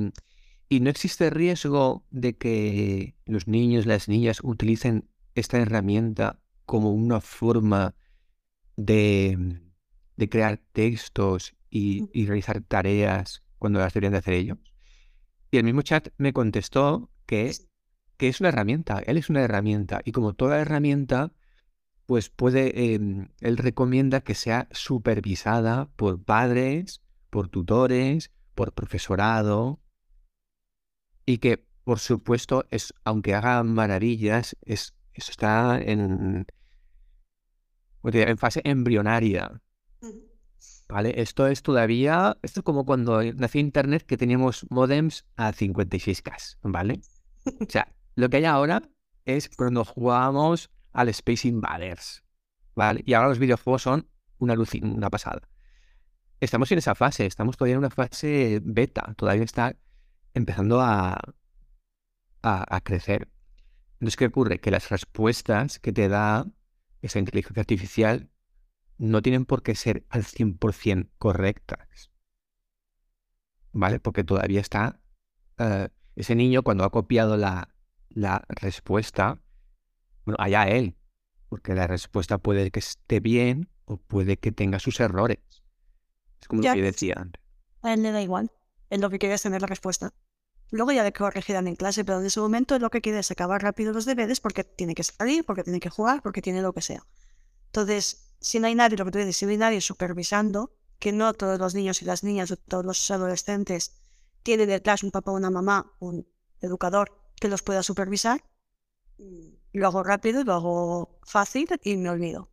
[0.70, 7.20] ¿y no existe riesgo de que los niños, las niñas utilicen esta herramienta como una
[7.20, 7.94] forma
[8.76, 9.60] de,
[10.16, 14.58] de crear textos y, y, realizar tareas cuando las deberían de hacer ellos?
[15.50, 17.52] Y el mismo chat me contestó que,
[18.16, 21.32] que es una herramienta, él es una herramienta y como toda herramienta
[22.08, 29.78] pues puede, em, él recomienda que sea supervisada por padres, por tutores, por profesorado
[31.26, 36.46] y que, por supuesto, es, aunque haga maravillas, es, eso está en,
[38.02, 39.60] en fase embrionaria.
[40.88, 41.20] ¿Vale?
[41.20, 47.00] Esto es todavía, esto es como cuando nació Internet que teníamos modems a 56K, ¿vale?
[47.44, 48.82] O sea, lo que hay ahora
[49.26, 52.24] es cuando jugábamos al Space Invaders.
[52.78, 53.02] ¿vale?
[53.04, 55.42] Y ahora los videojuegos son una, luz, una pasada.
[56.40, 59.76] Estamos en esa fase, estamos todavía en una fase beta, todavía está
[60.32, 61.20] empezando a,
[62.42, 63.28] a, crecer.
[63.94, 64.60] Entonces, ¿qué ocurre?
[64.60, 66.46] Que las respuestas que te da
[67.02, 68.30] esa inteligencia artificial
[68.98, 72.10] no tienen por qué ser al 100% correctas.
[73.72, 74.00] ¿Vale?
[74.00, 75.00] Porque todavía está...
[75.58, 77.72] Eh, ese niño cuando ha copiado la,
[78.08, 79.40] la respuesta,
[80.24, 80.96] bueno, allá él,
[81.48, 85.38] porque la respuesta puede que esté bien o puede que tenga sus errores.
[86.40, 87.42] Es como lo que decía antes.
[87.82, 88.50] A él le da igual.
[88.90, 90.12] Él lo que quiere es tener la respuesta.
[90.70, 93.30] Luego ya de que corregirán en clase, pero en ese momento lo que quiere es
[93.30, 96.72] acabar rápido los deberes porque tiene que salir, porque tiene que jugar, porque tiene lo
[96.72, 97.06] que sea.
[97.66, 101.12] Entonces, si no hay nadie, lo que tú dices, si no hay nadie supervisando, que
[101.12, 104.00] no todos los niños y las niñas o todos los adolescentes
[104.42, 106.26] tienen detrás un papá o una mamá, un
[106.60, 108.44] educador que los pueda supervisar,
[109.72, 112.50] lo hago rápido, lo hago fácil y me olvido.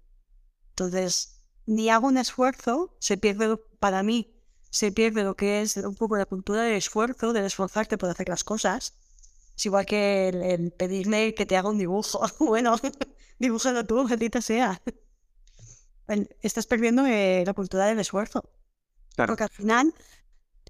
[0.69, 4.35] Entonces, ni hago un esfuerzo, se pierde para mí,
[4.69, 8.29] se pierde lo que es un poco la cultura del esfuerzo, del esforzarte por hacer
[8.29, 8.93] las cosas.
[9.55, 12.21] Es igual que el, pedirle que te haga un dibujo.
[12.39, 12.75] bueno,
[13.39, 14.81] dibújalo tú, maldita sea.
[16.41, 18.49] Estás perdiendo eh, la cultura del esfuerzo.
[19.15, 19.93] Porque al final,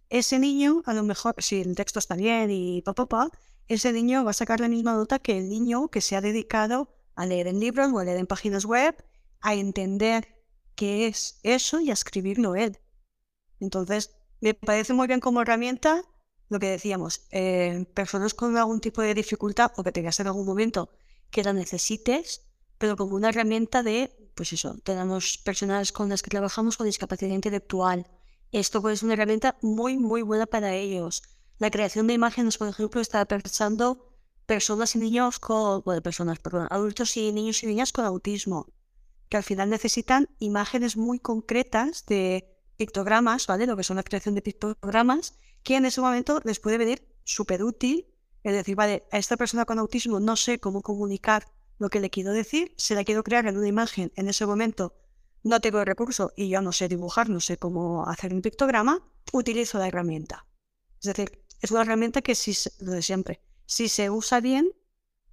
[0.09, 3.29] ese niño, a lo mejor, si el texto está bien y pa, pa,
[3.67, 6.93] ese niño va a sacar la misma nota que el niño que se ha dedicado
[7.15, 8.95] a leer en libros o a leer en páginas web,
[9.41, 10.27] a entender
[10.75, 12.77] qué es eso y a escribirlo él.
[13.59, 16.03] Entonces, me parece muy bien como herramienta
[16.49, 20.45] lo que decíamos, eh, personas con algún tipo de dificultad o que tengas en algún
[20.45, 20.89] momento
[21.31, 22.45] que la necesites,
[22.77, 27.33] pero como una herramienta de, pues eso, tenemos personas con las que trabajamos con discapacidad
[27.33, 28.07] intelectual.
[28.51, 31.23] Esto pues, es una herramienta muy, muy buena para ellos
[31.57, 34.13] la creación de imágenes, por ejemplo, está pensando
[34.45, 38.67] personas y niños con, bueno, personas, perdón, adultos y niños y niñas con autismo,
[39.29, 42.45] que al final necesitan imágenes muy concretas de
[42.77, 43.65] pictogramas, ¿vale?
[43.65, 47.63] Lo que son la creación de pictogramas, que en ese momento les puede venir súper
[47.63, 48.05] útil,
[48.43, 52.09] es decir, vale, a esta persona con autismo no sé cómo comunicar lo que le
[52.09, 54.95] quiero decir, se la quiero crear en una imagen, en ese momento
[55.43, 59.07] no tengo el recurso y yo no sé dibujar, no sé cómo hacer un pictograma,
[59.31, 60.47] utilizo la herramienta.
[60.99, 64.71] Es decir, es una herramienta que si, lo de siempre, si se usa bien,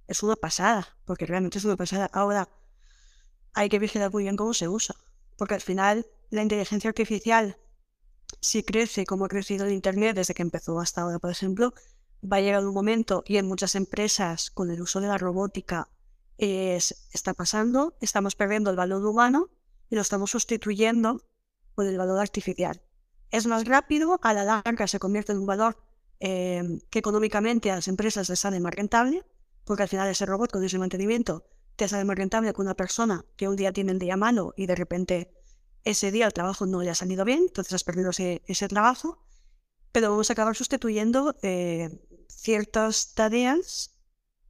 [0.07, 2.09] es una pasada, porque realmente es una pasada.
[2.13, 2.49] Ahora,
[3.53, 4.95] hay que vigilar muy bien cómo se usa,
[5.37, 7.57] porque al final la inteligencia artificial,
[8.39, 11.73] si crece como ha crecido el Internet desde que empezó hasta ahora, por ejemplo,
[12.23, 15.89] va a llegar un momento, y en muchas empresas con el uso de la robótica
[16.37, 19.49] es, está pasando, estamos perdiendo el valor humano
[19.89, 21.21] y lo estamos sustituyendo
[21.75, 22.81] por el valor artificial.
[23.29, 25.77] Es más rápido, a la larga se convierte en un valor
[26.25, 29.25] Em, que económicamente a las empresas les sale más rentable,
[29.65, 31.43] porque al final ese robot con ese mantenimiento
[31.75, 34.65] te sale más rentable que una persona que un día tiene el día malo y
[34.65, 35.33] de repente
[35.83, 39.21] ese día el trabajo no le ha salido bien, entonces has perdido ese, trabajo,
[39.91, 41.89] pero vamos a acabar sustituyendo eh,
[42.29, 43.92] ciertas tareas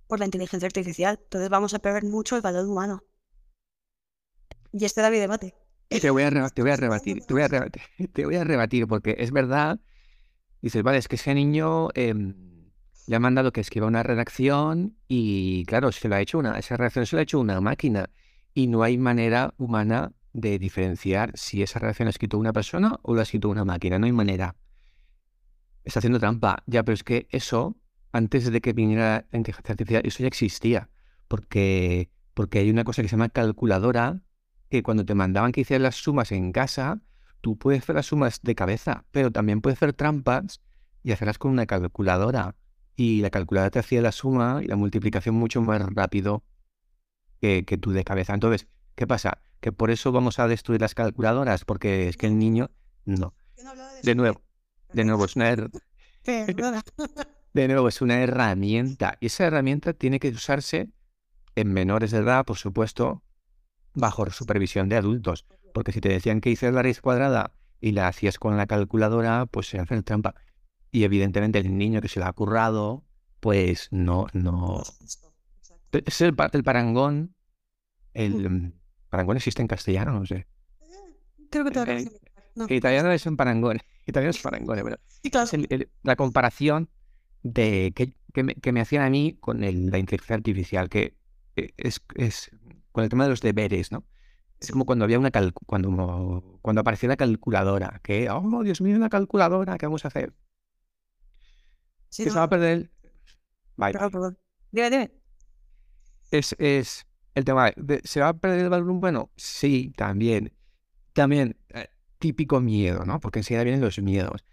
[0.08, 3.04] por la inteligencia artificial, entonces vamos a perder mucho el valor humano.
[4.72, 5.56] Y este era mi debate.
[5.90, 7.82] Te voy a, te voy a rebatir, te voy a rebatir,
[8.14, 9.80] te voy a rebatir porque es verdad
[10.64, 12.34] dices, vale, es que ese niño em,
[13.06, 16.78] le ha mandado que escriba una redacción y claro, se lo ha hecho una, esa
[16.78, 18.10] redacción se la ha hecho una máquina
[18.54, 22.98] y no hay manera humana de diferenciar si esa redacción la ha escrito una persona
[23.04, 24.56] o la ha escrito una máquina, no hay manera.
[25.84, 26.64] está haciendo trampa.
[26.66, 27.76] Ya, pero es que eso,
[28.14, 30.90] antes de que viniera la inteligencia artificial, eso ya existía.
[31.28, 34.22] Porque, porque hay una cosa que se llama calculadora,
[34.70, 37.02] que cuando te mandaban que hicieras las sumas en casa,
[37.42, 40.62] tú puedes hacer las sumas de cabeza, pero también puedes hacer trampas
[41.04, 42.56] y hacerlas con una calculadora.
[42.96, 46.44] Y la calculadora te hacía la suma y la multiplicación mucho más rápido
[47.42, 48.34] que, que tú de cabeza.
[48.34, 49.42] Entonces, ¿qué pasa?
[49.60, 52.70] Que por eso vamos a destruir las calculadoras, porque es que el niño,
[53.06, 53.34] no.
[54.04, 54.42] De nuevo,
[54.94, 55.72] de nuevo, es una, her-
[57.54, 59.18] de nuevo, es una herramienta.
[59.20, 60.90] Y esa herramienta tiene que usarse
[61.56, 63.24] en menores de edad, por supuesto,
[63.94, 65.46] bajo supervisión de adultos.
[65.74, 69.46] Porque si te decían que hicieras la raíz cuadrada y la hacías con la calculadora,
[69.46, 70.36] pues se hace trampa.
[70.92, 73.04] Y evidentemente el niño que se lo ha currado,
[73.40, 74.84] pues no, no.
[75.92, 77.36] Es el, pa- el parangón.
[78.14, 78.74] El mm,
[79.10, 80.48] parangón existe en castellano, no sé.
[81.50, 82.44] Creo que Eh, explicar.
[82.56, 82.66] No.
[82.70, 83.80] Italiano es un parangón.
[84.06, 84.80] Italiano es parangón,
[85.24, 86.90] es el- el- la comparación
[87.44, 91.16] de que, que me, que me hacían a mí con el- la inteligencia artificial, que
[91.56, 92.52] eh, es, es
[92.92, 94.06] con el tema de los deberes, ¿no?
[94.60, 95.32] Es como cuando había una
[95.66, 100.34] cuando, cuando aparecía la calculadora, que, oh, Dios mío, una calculadora, ¿qué vamos a hacer?
[102.10, 102.72] Sí, que no, se va a perder.
[102.78, 102.90] el-
[104.12, 104.38] perdón.
[104.72, 105.12] Dime, dime.
[106.32, 109.32] Es, es el tema de, ¿se va a perder el valor humano?
[109.36, 110.54] Sí, también.
[111.14, 113.20] También, eh, típico miedo, ¿no?
[113.20, 114.46] Porque enseguida vienen los miedos.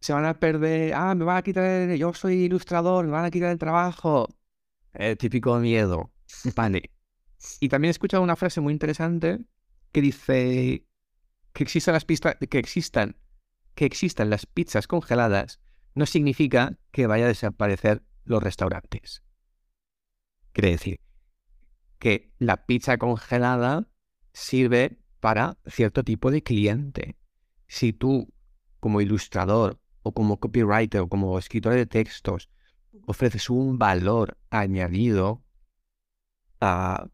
[0.00, 3.24] Se van a perder, ah, me van a quitar, el- yo soy ilustrador, me van
[3.24, 4.28] a quitar el trabajo.
[4.92, 6.12] El típico miedo.
[6.54, 6.90] Vale.
[7.60, 9.40] Y también he escuchado una frase muy interesante
[9.92, 10.84] que dice
[11.52, 13.16] que existan las pistas, que existan,
[13.74, 15.60] que existan las pizzas congeladas
[15.94, 19.22] no significa que vaya a desaparecer los restaurantes.
[20.52, 21.00] Quiere decir
[21.98, 23.88] que la pizza congelada
[24.32, 27.16] sirve para cierto tipo de cliente.
[27.66, 28.32] Si tú,
[28.78, 32.48] como ilustrador o como copywriter o como escritor de textos,
[33.06, 35.42] ofreces un valor añadido
[36.60, 37.08] a,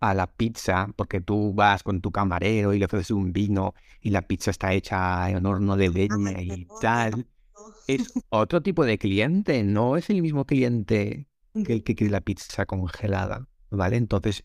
[0.00, 4.10] a la pizza, porque tú vas con tu camarero y le ofreces un vino y
[4.10, 7.26] la pizza está hecha en horno de leña y tal,
[7.86, 11.26] es otro tipo de cliente, no es el mismo cliente
[11.64, 13.96] que el que quiere la pizza congelada, ¿vale?
[13.96, 14.44] Entonces,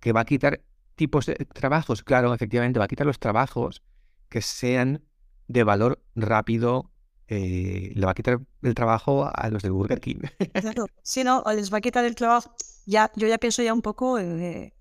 [0.00, 0.62] que va a quitar
[0.96, 3.82] tipos de trabajos, claro, efectivamente, va a quitar los trabajos
[4.28, 5.04] que sean
[5.48, 6.90] de valor rápido,
[7.30, 10.22] eh, le va a quitar el trabajo a los de Burger King.
[10.52, 10.86] Claro.
[11.02, 12.54] Si no, o les va a quitar el trabajo.
[12.86, 14.74] Ya, yo ya pienso ya un poco, eh,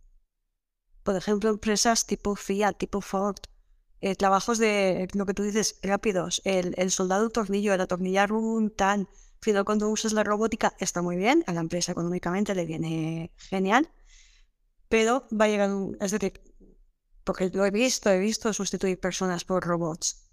[1.03, 3.37] por ejemplo, empresas tipo Fiat, tipo Ford,
[4.01, 8.71] eh, trabajos de lo que tú dices, rápidos, el, el soldado tornillo, el atornillar un
[8.71, 9.07] tan.
[9.39, 13.89] Pero cuando usas la robótica está muy bien, a la empresa económicamente le viene genial,
[14.89, 15.97] pero va a llegar un.
[16.01, 16.41] Es decir,
[17.23, 20.28] porque lo he visto, he visto sustituir personas por robots.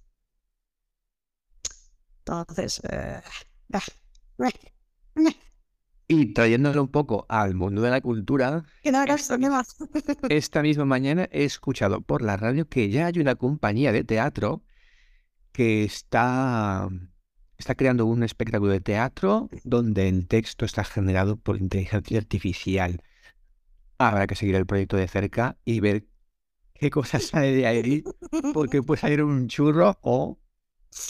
[2.26, 3.20] Entonces, eh,
[6.08, 9.38] Y trayéndolo un poco al mundo de la cultura, Esta
[10.28, 14.62] esta misma mañana he escuchado por la radio que ya hay una compañía de teatro
[15.52, 16.88] que está,
[17.58, 23.02] está creando un espectáculo de teatro donde el texto está generado por inteligencia artificial.
[23.98, 26.06] Habrá que seguir el proyecto de cerca y ver
[26.74, 28.04] qué cosas sale de ahí,
[28.52, 30.38] porque puede salir un churro o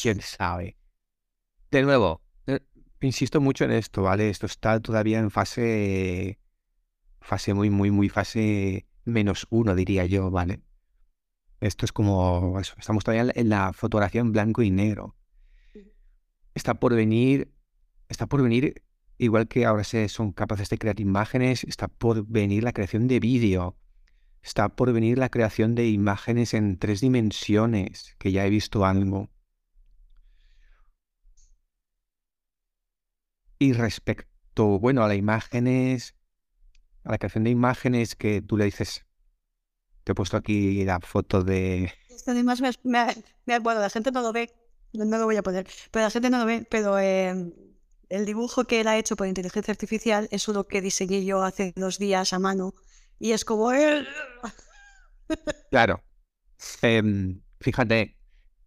[0.00, 0.76] quién sabe.
[1.70, 2.60] De nuevo, eh,
[3.00, 4.28] insisto mucho en esto, ¿vale?
[4.30, 6.38] Esto está todavía en fase,
[7.20, 10.60] fase muy, muy, muy fase menos uno, diría yo, ¿vale?
[11.60, 15.16] Esto es como, estamos todavía en la- en la fotografía en blanco y negro.
[16.54, 17.52] Está por venir,
[18.08, 18.82] está por venir,
[19.18, 23.20] igual que ahora se son capaces de crear imágenes, está por venir la creación de
[23.20, 23.76] vídeo.
[24.42, 29.28] Está por venir la creación de imágenes en tres dimensiones, que ya he visto algo.
[33.58, 36.14] Y respecto, bueno, a las imágenes,
[37.04, 39.06] a la creación de imágenes que tú le dices,
[40.04, 41.92] te he puesto aquí la foto de...
[42.26, 43.14] Además me, me-
[43.46, 44.52] me- bueno, la gente no lo ve,
[44.92, 47.52] no no lo voy a poner, pero la gente no lo ve, pero eh,
[48.08, 51.72] el dibujo que él ha hecho por inteligencia artificial es uno que diseñé yo hace
[51.76, 52.74] dos días a mano
[53.18, 53.72] y es como...
[53.72, 54.06] eh,
[55.70, 56.02] Claro.
[56.82, 58.16] Em, fíjate,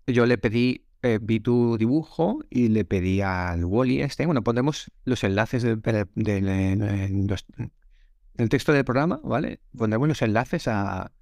[0.08, 4.92] yo le pedí, eh, vi tu dibujo y le pedí al Wally este, bueno, pondremos
[5.06, 5.82] los enlaces del,
[8.50, 9.62] texto del programa, ¿vale?
[9.78, 11.14] Pondremos los enlaces a,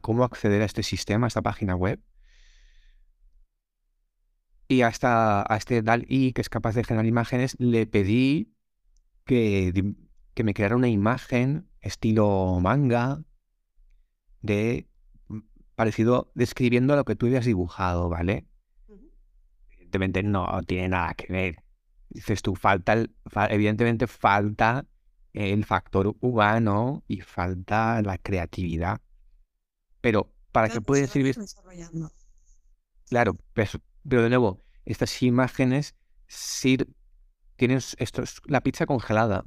[0.00, 2.00] cómo acceder a este sistema, a esta página web.
[4.68, 8.54] Y hasta a este DAL-I, que es capaz de generar imágenes, le pedí
[9.24, 9.94] que,
[10.34, 13.24] que me creara una imagen estilo manga
[14.42, 14.88] de
[15.28, 15.40] mm,
[15.74, 18.46] parecido describiendo lo que tú habías dibujado, ¿vale?
[19.98, 21.64] Evidentemente no tiene nada que ver.
[22.08, 24.86] Dices tú, falta el, fa- evidentemente falta
[25.32, 29.00] el factor humano y falta la creatividad.
[30.00, 31.36] Pero para Claro, pueden se va servir,
[33.08, 33.78] claro, pues,
[34.08, 35.94] pero de nuevo, estas imágenes
[36.26, 36.88] sir-
[37.56, 39.44] tienen esto es la pizza congelada.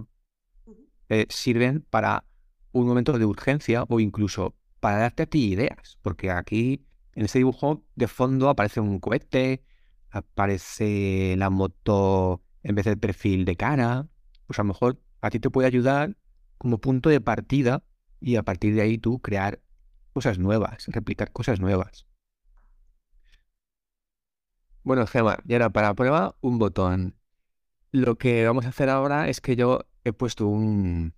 [1.10, 2.26] Eh, sirven para
[2.72, 7.40] un momento de urgencia o incluso para darte a ti ideas, porque aquí en este
[7.40, 9.64] dibujo de fondo aparece un cohete,
[10.14, 14.08] aparece la moto en vez del perfil de cara,
[14.48, 16.16] pues a lo mejor a ti te puede ayudar
[16.58, 17.84] como punto de partida
[18.22, 19.62] y a partir de ahí tú crear
[20.14, 22.06] cosas nuevas, replicar cosas nuevas.
[24.84, 27.16] Bueno, Gemma, y ahora para prueba un botón.
[27.92, 31.14] Lo que vamos a hacer ahora es que yo he puesto un...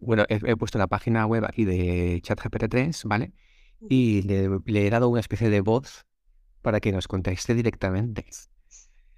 [0.00, 3.32] Bueno, he, he puesto la página web aquí de ChatGPT3, ¿vale?
[3.88, 6.06] Y le, le he dado una especie de voz
[6.62, 8.26] para que nos conteste directamente.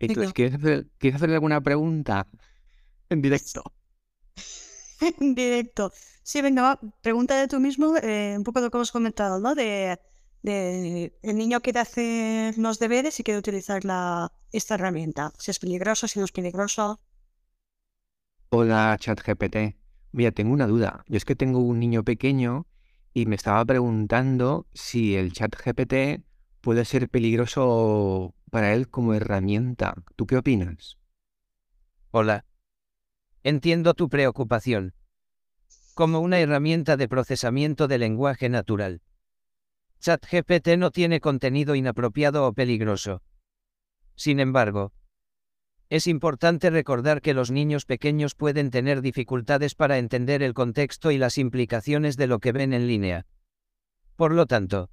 [0.01, 0.33] Entonces.
[0.33, 2.27] ¿quieres, hacer, ¿quieres hacerle alguna pregunta
[3.11, 3.63] en directo?
[5.21, 5.93] En directo.
[6.23, 9.55] Sí, venga, va, pregúntale tú mismo eh, un poco lo que hemos comentado, ¿no?
[9.55, 9.99] De,
[10.43, 15.33] de el niño quiere hacer los deberes y quiere utilizar la, esta herramienta.
[15.39, 17.01] Si es peligroso, si no es peligroso.
[18.51, 19.77] Hola, ChatGPT.
[20.13, 21.05] Mira, tengo una duda.
[21.09, 22.67] Yo es que tengo un niño pequeño
[23.13, 26.25] y me estaba preguntando si el ChatGPT
[26.65, 29.95] puede ser peligroso para él como herramienta.
[30.17, 30.97] ¿Tú qué opinas?
[32.11, 32.47] Hola.
[33.43, 34.95] Entiendo tu preocupación.
[35.93, 39.03] Como una herramienta de procesamiento de lenguaje natural.
[40.01, 43.21] ChatGPT no tiene contenido inapropiado o peligroso.
[44.17, 44.93] Sin embargo,
[45.91, 51.19] es importante recordar que los niños pequeños pueden tener dificultades para entender el contexto y
[51.19, 53.27] las implicaciones de lo que ven en línea.
[54.17, 54.89] Por lo tanto,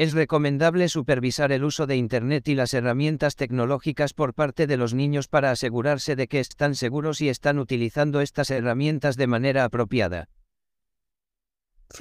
[0.00, 4.94] es recomendable supervisar el uso de Internet y las herramientas tecnológicas por parte de los
[4.94, 10.30] niños para asegurarse de que están seguros y están utilizando estas herramientas de manera apropiada.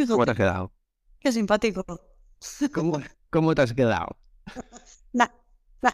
[0.07, 0.71] ¿Cómo te has quedado?
[1.19, 1.83] qué simpático.
[2.73, 4.17] ¿Cómo, cómo te has quedado?
[5.11, 5.27] Nah,
[5.81, 5.91] nah.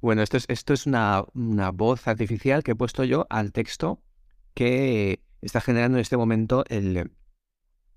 [0.00, 4.04] Bueno, esto es, esto es una, una voz artificial que he puesto yo al texto
[4.54, 7.10] que está generando en este momento el,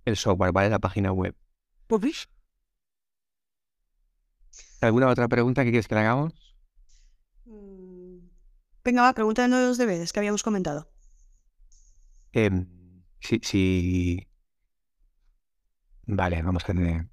[0.05, 0.69] el software, ¿vale?
[0.69, 1.35] La página web.
[1.87, 2.27] Pues,
[4.79, 6.55] ¿Alguna otra pregunta que quieres que le hagamos?
[7.45, 8.17] mm,
[8.85, 10.87] Venga, va, pregúntale los deberes que habíamos comentado.
[12.33, 12.67] Em,
[13.19, 14.27] sí, sí.
[16.07, 17.07] Vale, vamos a tener.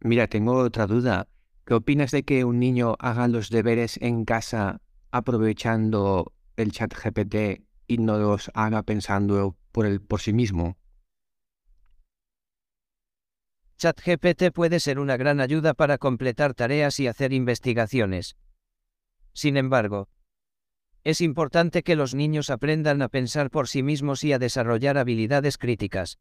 [0.00, 1.28] Mira, tengo otra duda.
[1.64, 7.64] ¿Qué opinas de que un niño haga los deberes en casa aprovechando el chat GPT
[7.86, 10.76] y no los haga pensando por, el, por sí mismo?
[13.82, 18.36] ChatGPT puede ser una gran ayuda para completar tareas y hacer investigaciones.
[19.32, 20.08] Sin embargo,
[21.02, 25.58] es importante que los niños aprendan a pensar por sí mismos y a desarrollar habilidades
[25.58, 26.20] críticas.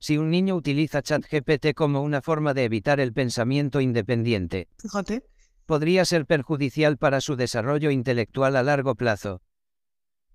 [0.00, 5.22] Si un niño utiliza ChatGPT como una forma de evitar el pensamiento independiente, Fíjate.
[5.66, 9.40] podría ser perjudicial para su desarrollo intelectual a largo plazo.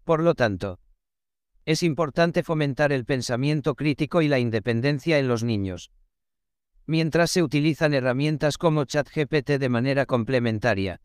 [0.05, 0.79] Por lo tanto,
[1.65, 5.91] es importante fomentar el pensamiento crítico y la independencia en los niños.
[6.91, 10.99] Mientras se utilizan herramientas como ChatGPT de manera complementaria.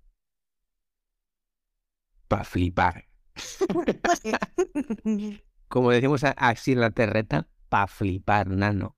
[2.29, 3.05] Para flipar.
[5.69, 8.97] Como decimos a- así en la terreta, para flipar, nano.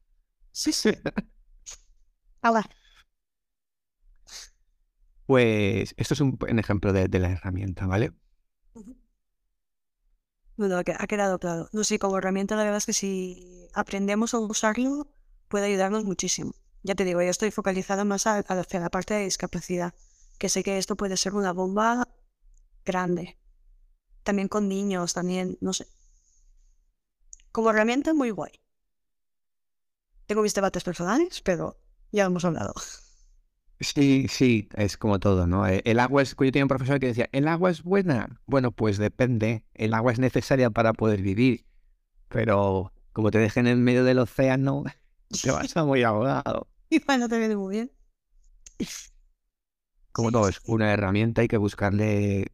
[0.52, 0.90] sí, sí.
[2.42, 2.62] Ahora,
[5.26, 8.12] Pues esto es un, un ejemplo de, de la herramienta, ¿vale?
[10.58, 11.68] Bueno, ha quedado claro.
[11.72, 15.08] No sé, como herramienta la verdad es que si aprendemos a usarlo
[15.48, 16.52] puede ayudarnos muchísimo.
[16.82, 19.94] Ya te digo, yo estoy focalizada más hacia la parte de discapacidad,
[20.38, 22.08] que sé que esto puede ser una bomba
[22.84, 23.38] grande.
[24.24, 25.86] También con niños, también, no sé.
[27.52, 28.52] Como herramienta muy guay.
[30.26, 31.76] Tengo mis debates personales, pero
[32.12, 32.72] ya hemos hablado.
[33.80, 35.66] Sí, sí, es como todo, ¿no?
[35.66, 38.40] Eh, El agua es, yo tenía un profesor que decía, ¿el agua es buena?
[38.46, 39.64] Bueno, pues depende.
[39.74, 41.64] El agua es necesaria para poder vivir,
[42.28, 44.84] pero como te dejen en medio del océano,
[45.40, 46.68] te vas a muy ahogado.
[46.90, 47.92] Y bueno, te viene muy bien.
[50.12, 52.46] Como todo, es una herramienta, hay que buscarle,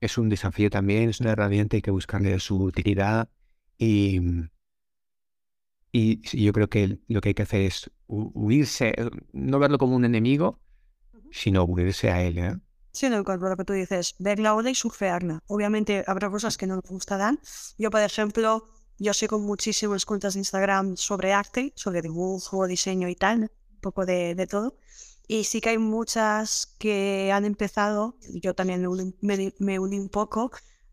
[0.00, 3.28] es un desafío también, es una herramienta, hay que buscarle su utilidad
[3.78, 4.20] y,
[5.92, 9.58] y sí, yo creo que lo que hay que hacer es hu- huirse, eh, no
[9.58, 10.60] verlo como un enemigo,
[11.30, 12.56] sino huirse a él, ¿eh?
[12.92, 15.40] Sí, no, con lo que tú dices, ver la ola y surfearla.
[15.48, 17.40] Obviamente habrá cosas que no nos gustarán.
[17.76, 18.64] Yo, por ejemplo,
[18.98, 23.50] yo sigo muchísimas cuentas de Instagram sobre arte, sobre dibujo, diseño y tal.
[23.80, 24.76] poco de, de todo.
[25.26, 28.86] Y sí que hay muchas que han empezado, yo también
[29.20, 30.50] me me, uní un poco,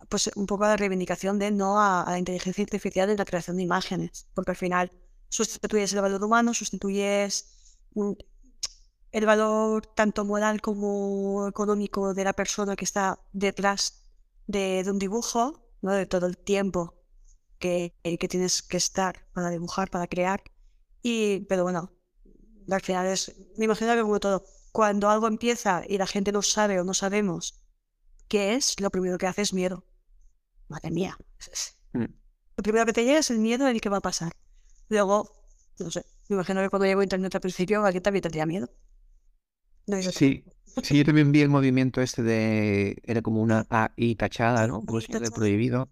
[0.10, 3.58] pues un poco a la reivindicación de no a, la inteligencia artificial en la creación
[3.58, 4.92] de imágenes, porque al final
[5.30, 8.18] sustituyes el valor humano, sustituyes un,
[9.12, 14.06] el valor tanto moral como económico de la persona que está detrás
[14.48, 15.92] de, de un dibujo, ¿no?
[15.94, 17.01] de todo el tiempo
[17.62, 20.44] que, que, tienes que estar para dibujar, para crear.
[21.02, 21.94] Y, pero bueno,
[22.70, 24.44] al final es, me imagino que como todo,
[24.74, 27.64] cuando algo empieza y la gente no sabe o no sabemos
[28.28, 29.86] qué es, lo primero que hace es miedo.
[30.68, 31.18] Madre mía.
[31.94, 32.06] Mm.
[32.58, 34.34] Lo primero que te llega es el miedo del que va a pasar.
[34.90, 35.32] Luego,
[35.80, 38.70] no sé, me imagino que cuando llegó Internet al principio, alguien también tendría miedo.
[39.88, 40.44] No, sí,
[40.84, 44.82] sí, yo también vi el movimiento este de, era como una AI tachada, ¿no?
[44.86, 45.90] Como si prohibido.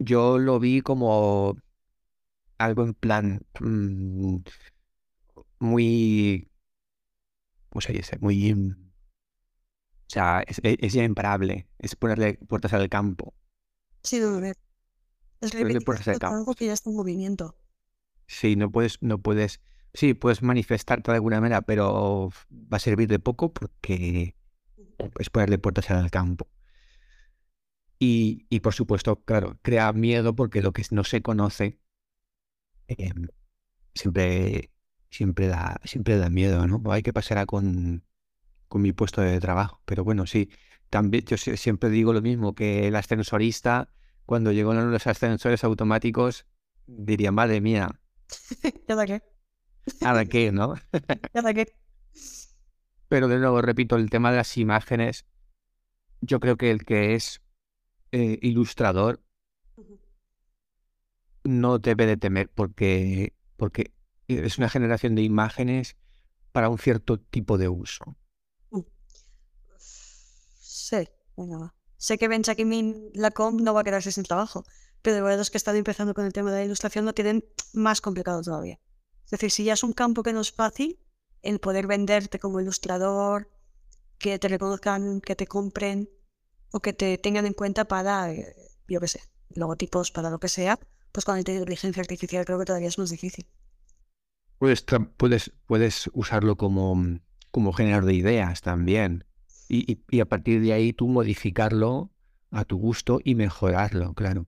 [0.00, 1.56] Yo lo vi como
[2.58, 4.38] algo en plan mmm,
[5.58, 6.50] muy,
[7.68, 8.18] ¿cómo se dice?
[8.18, 8.74] Muy, o
[10.08, 13.34] sea, es, es, ya imparable, es ponerle puertas al campo.
[14.02, 15.52] Sí, no, es
[16.22, 17.54] algo que ya está en movimiento.
[18.26, 19.60] Sí, no puedes, no puedes
[19.92, 24.36] Sí, puedes manifestarte de alguna manera, pero va a servir de poco porque
[25.18, 26.46] es ponerle puertas al campo.
[28.00, 31.78] Y, y, por supuesto, claro, crea miedo porque lo que no se conoce
[32.88, 33.12] eh,
[33.94, 34.70] siempre,
[35.10, 36.82] siempre, da, siempre da miedo, ¿no?
[36.92, 38.04] Hay que pasar con,
[38.68, 39.82] con mi puesto de trabajo.
[39.86, 40.50] Pero bueno, sí,
[40.90, 43.92] también yo siempre digo lo mismo que el ascensorista,
[44.26, 46.46] cuando llegó los ascensores automáticos,
[46.86, 48.00] diría, madre mía.
[48.88, 49.22] ¿Ya qué?
[50.00, 50.74] Nada que, ¿no?
[51.34, 51.74] Nada que.
[53.08, 55.26] Pero de nuevo, repito, el tema de las imágenes,
[56.20, 57.42] yo creo que el que es
[58.12, 59.22] eh, ilustrador
[61.44, 63.92] no debe de temer porque, porque
[64.28, 65.96] es una generación de imágenes
[66.52, 68.16] para un cierto tipo de uso.
[68.70, 68.80] Mm.
[69.78, 74.64] Sí, bueno, sé que Benjamin Lacombe no va a quedarse sin trabajo,
[75.02, 77.44] pero de verdad los que están empezando con el tema de la ilustración lo tienen
[77.72, 78.78] más complicado todavía.
[79.24, 80.98] Es decir, si ya es un campo que no es fácil,
[81.42, 83.50] el poder venderte como ilustrador,
[84.18, 86.10] que te reconozcan, que te compren
[86.72, 88.54] o que te tengan en cuenta para, eh,
[88.88, 89.20] yo qué sé,
[89.54, 90.78] logotipos, para lo que sea,
[91.12, 93.46] pues con la inteligencia artificial creo que todavía es más difícil.
[94.58, 94.84] Puedes,
[95.16, 97.18] puedes, puedes usarlo como,
[97.50, 99.24] como generador de ideas también.
[99.68, 102.10] Y, y, y, a partir de ahí tú modificarlo
[102.50, 104.46] a tu gusto y mejorarlo, claro.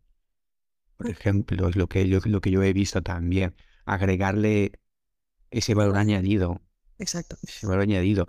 [0.96, 3.54] Por ejemplo, es lo que yo, lo que yo he visto también
[3.84, 4.72] agregarle
[5.50, 6.60] ese valor añadido.
[6.98, 7.36] Exacto.
[7.42, 8.26] Ese valor añadido.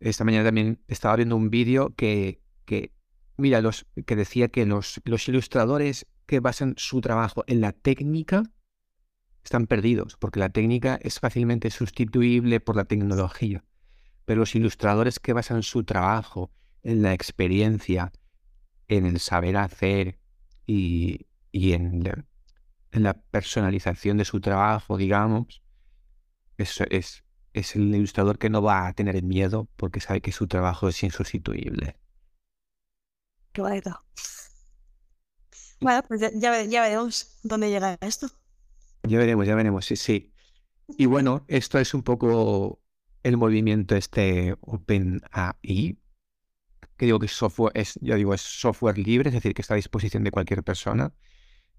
[0.00, 2.92] Esta mañana también estaba viendo un vídeo que, que,
[3.38, 8.42] mira, los, que decía que los, los ilustradores que basan su trabajo en la técnica
[9.42, 13.64] están perdidos, porque la técnica es fácilmente sustituible por la tecnología.
[14.24, 16.50] Pero los ilustradores que basan su trabajo
[16.82, 18.12] en la experiencia,
[18.88, 20.18] en el saber hacer
[20.66, 22.02] y, y en,
[22.90, 25.62] la personalización de su trabajo, digamos,
[26.58, 30.48] es, es, es el ilustrador que no va a tener miedo porque sabe que su
[30.48, 31.96] trabajo es insustituible.
[33.64, 33.90] Qué.
[35.80, 38.28] Bueno, pues ya, veremos dónde llega esto.
[39.02, 40.32] Ya veremos, ya veremos, sí, sí.
[40.96, 42.80] Y bueno, esto es un poco
[43.22, 45.98] el movimiento este OpenAI,
[46.96, 49.76] que digo que software es, ya digo, es software libre, es decir, que está a
[49.76, 51.12] disposición de cualquier persona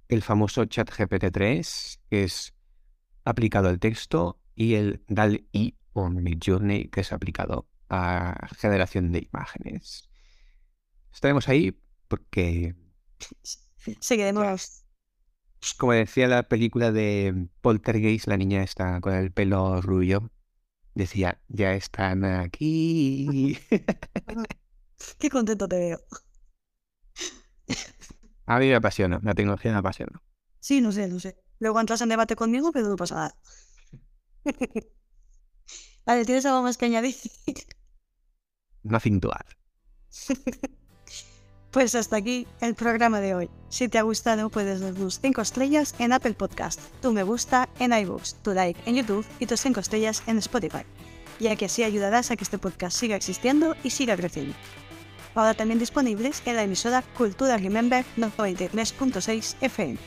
[0.08, 2.54] el famoso chat GPT-3, que es
[3.26, 10.10] aplicado al texto, y el DAL-I o Midjourney, que es aplicado a generación de imágenes.
[11.18, 11.76] Estaremos ahí
[12.08, 12.76] porque...
[14.00, 14.86] Seguiremos.
[15.80, 20.30] Como decía la película de Poltergeist, la niña está con el pelo rubio.
[20.94, 23.58] Decía, ya están aquí.
[25.18, 26.00] Qué contento te veo.
[28.46, 30.22] A mí me apasiona, la tecnología me apasiona.
[30.60, 31.36] Sí, no sé, no sé.
[31.58, 33.36] Luego entras en debate conmigo, pero no pasa nada.
[36.06, 37.16] vale, ¿tienes algo más que añadir?
[38.84, 39.48] Nothing to add.
[41.72, 43.50] Pues hasta aquí el programa de hoy.
[43.70, 47.94] Si te ha gustado, puedes darnos 5 estrellas en Apple Podcast, tu me gusta en
[47.94, 50.84] iBooks, tu like en YouTube y tus 5 estrellas en Spotify,
[51.40, 54.54] ya que así ayudarás a que este podcast siga existiendo y siga creciendo
[55.38, 59.98] ahora también disponibles en la emisora Cultura Remember 93.6 FM.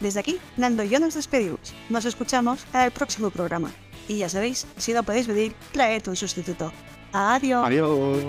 [0.00, 1.74] Desde aquí, Nando y yo nos despedimos.
[1.88, 3.70] Nos escuchamos en el próximo programa.
[4.08, 6.72] Y ya sabéis, si no podéis venir, traed un sustituto.
[7.12, 7.66] Adiós.
[7.66, 8.24] Adiós.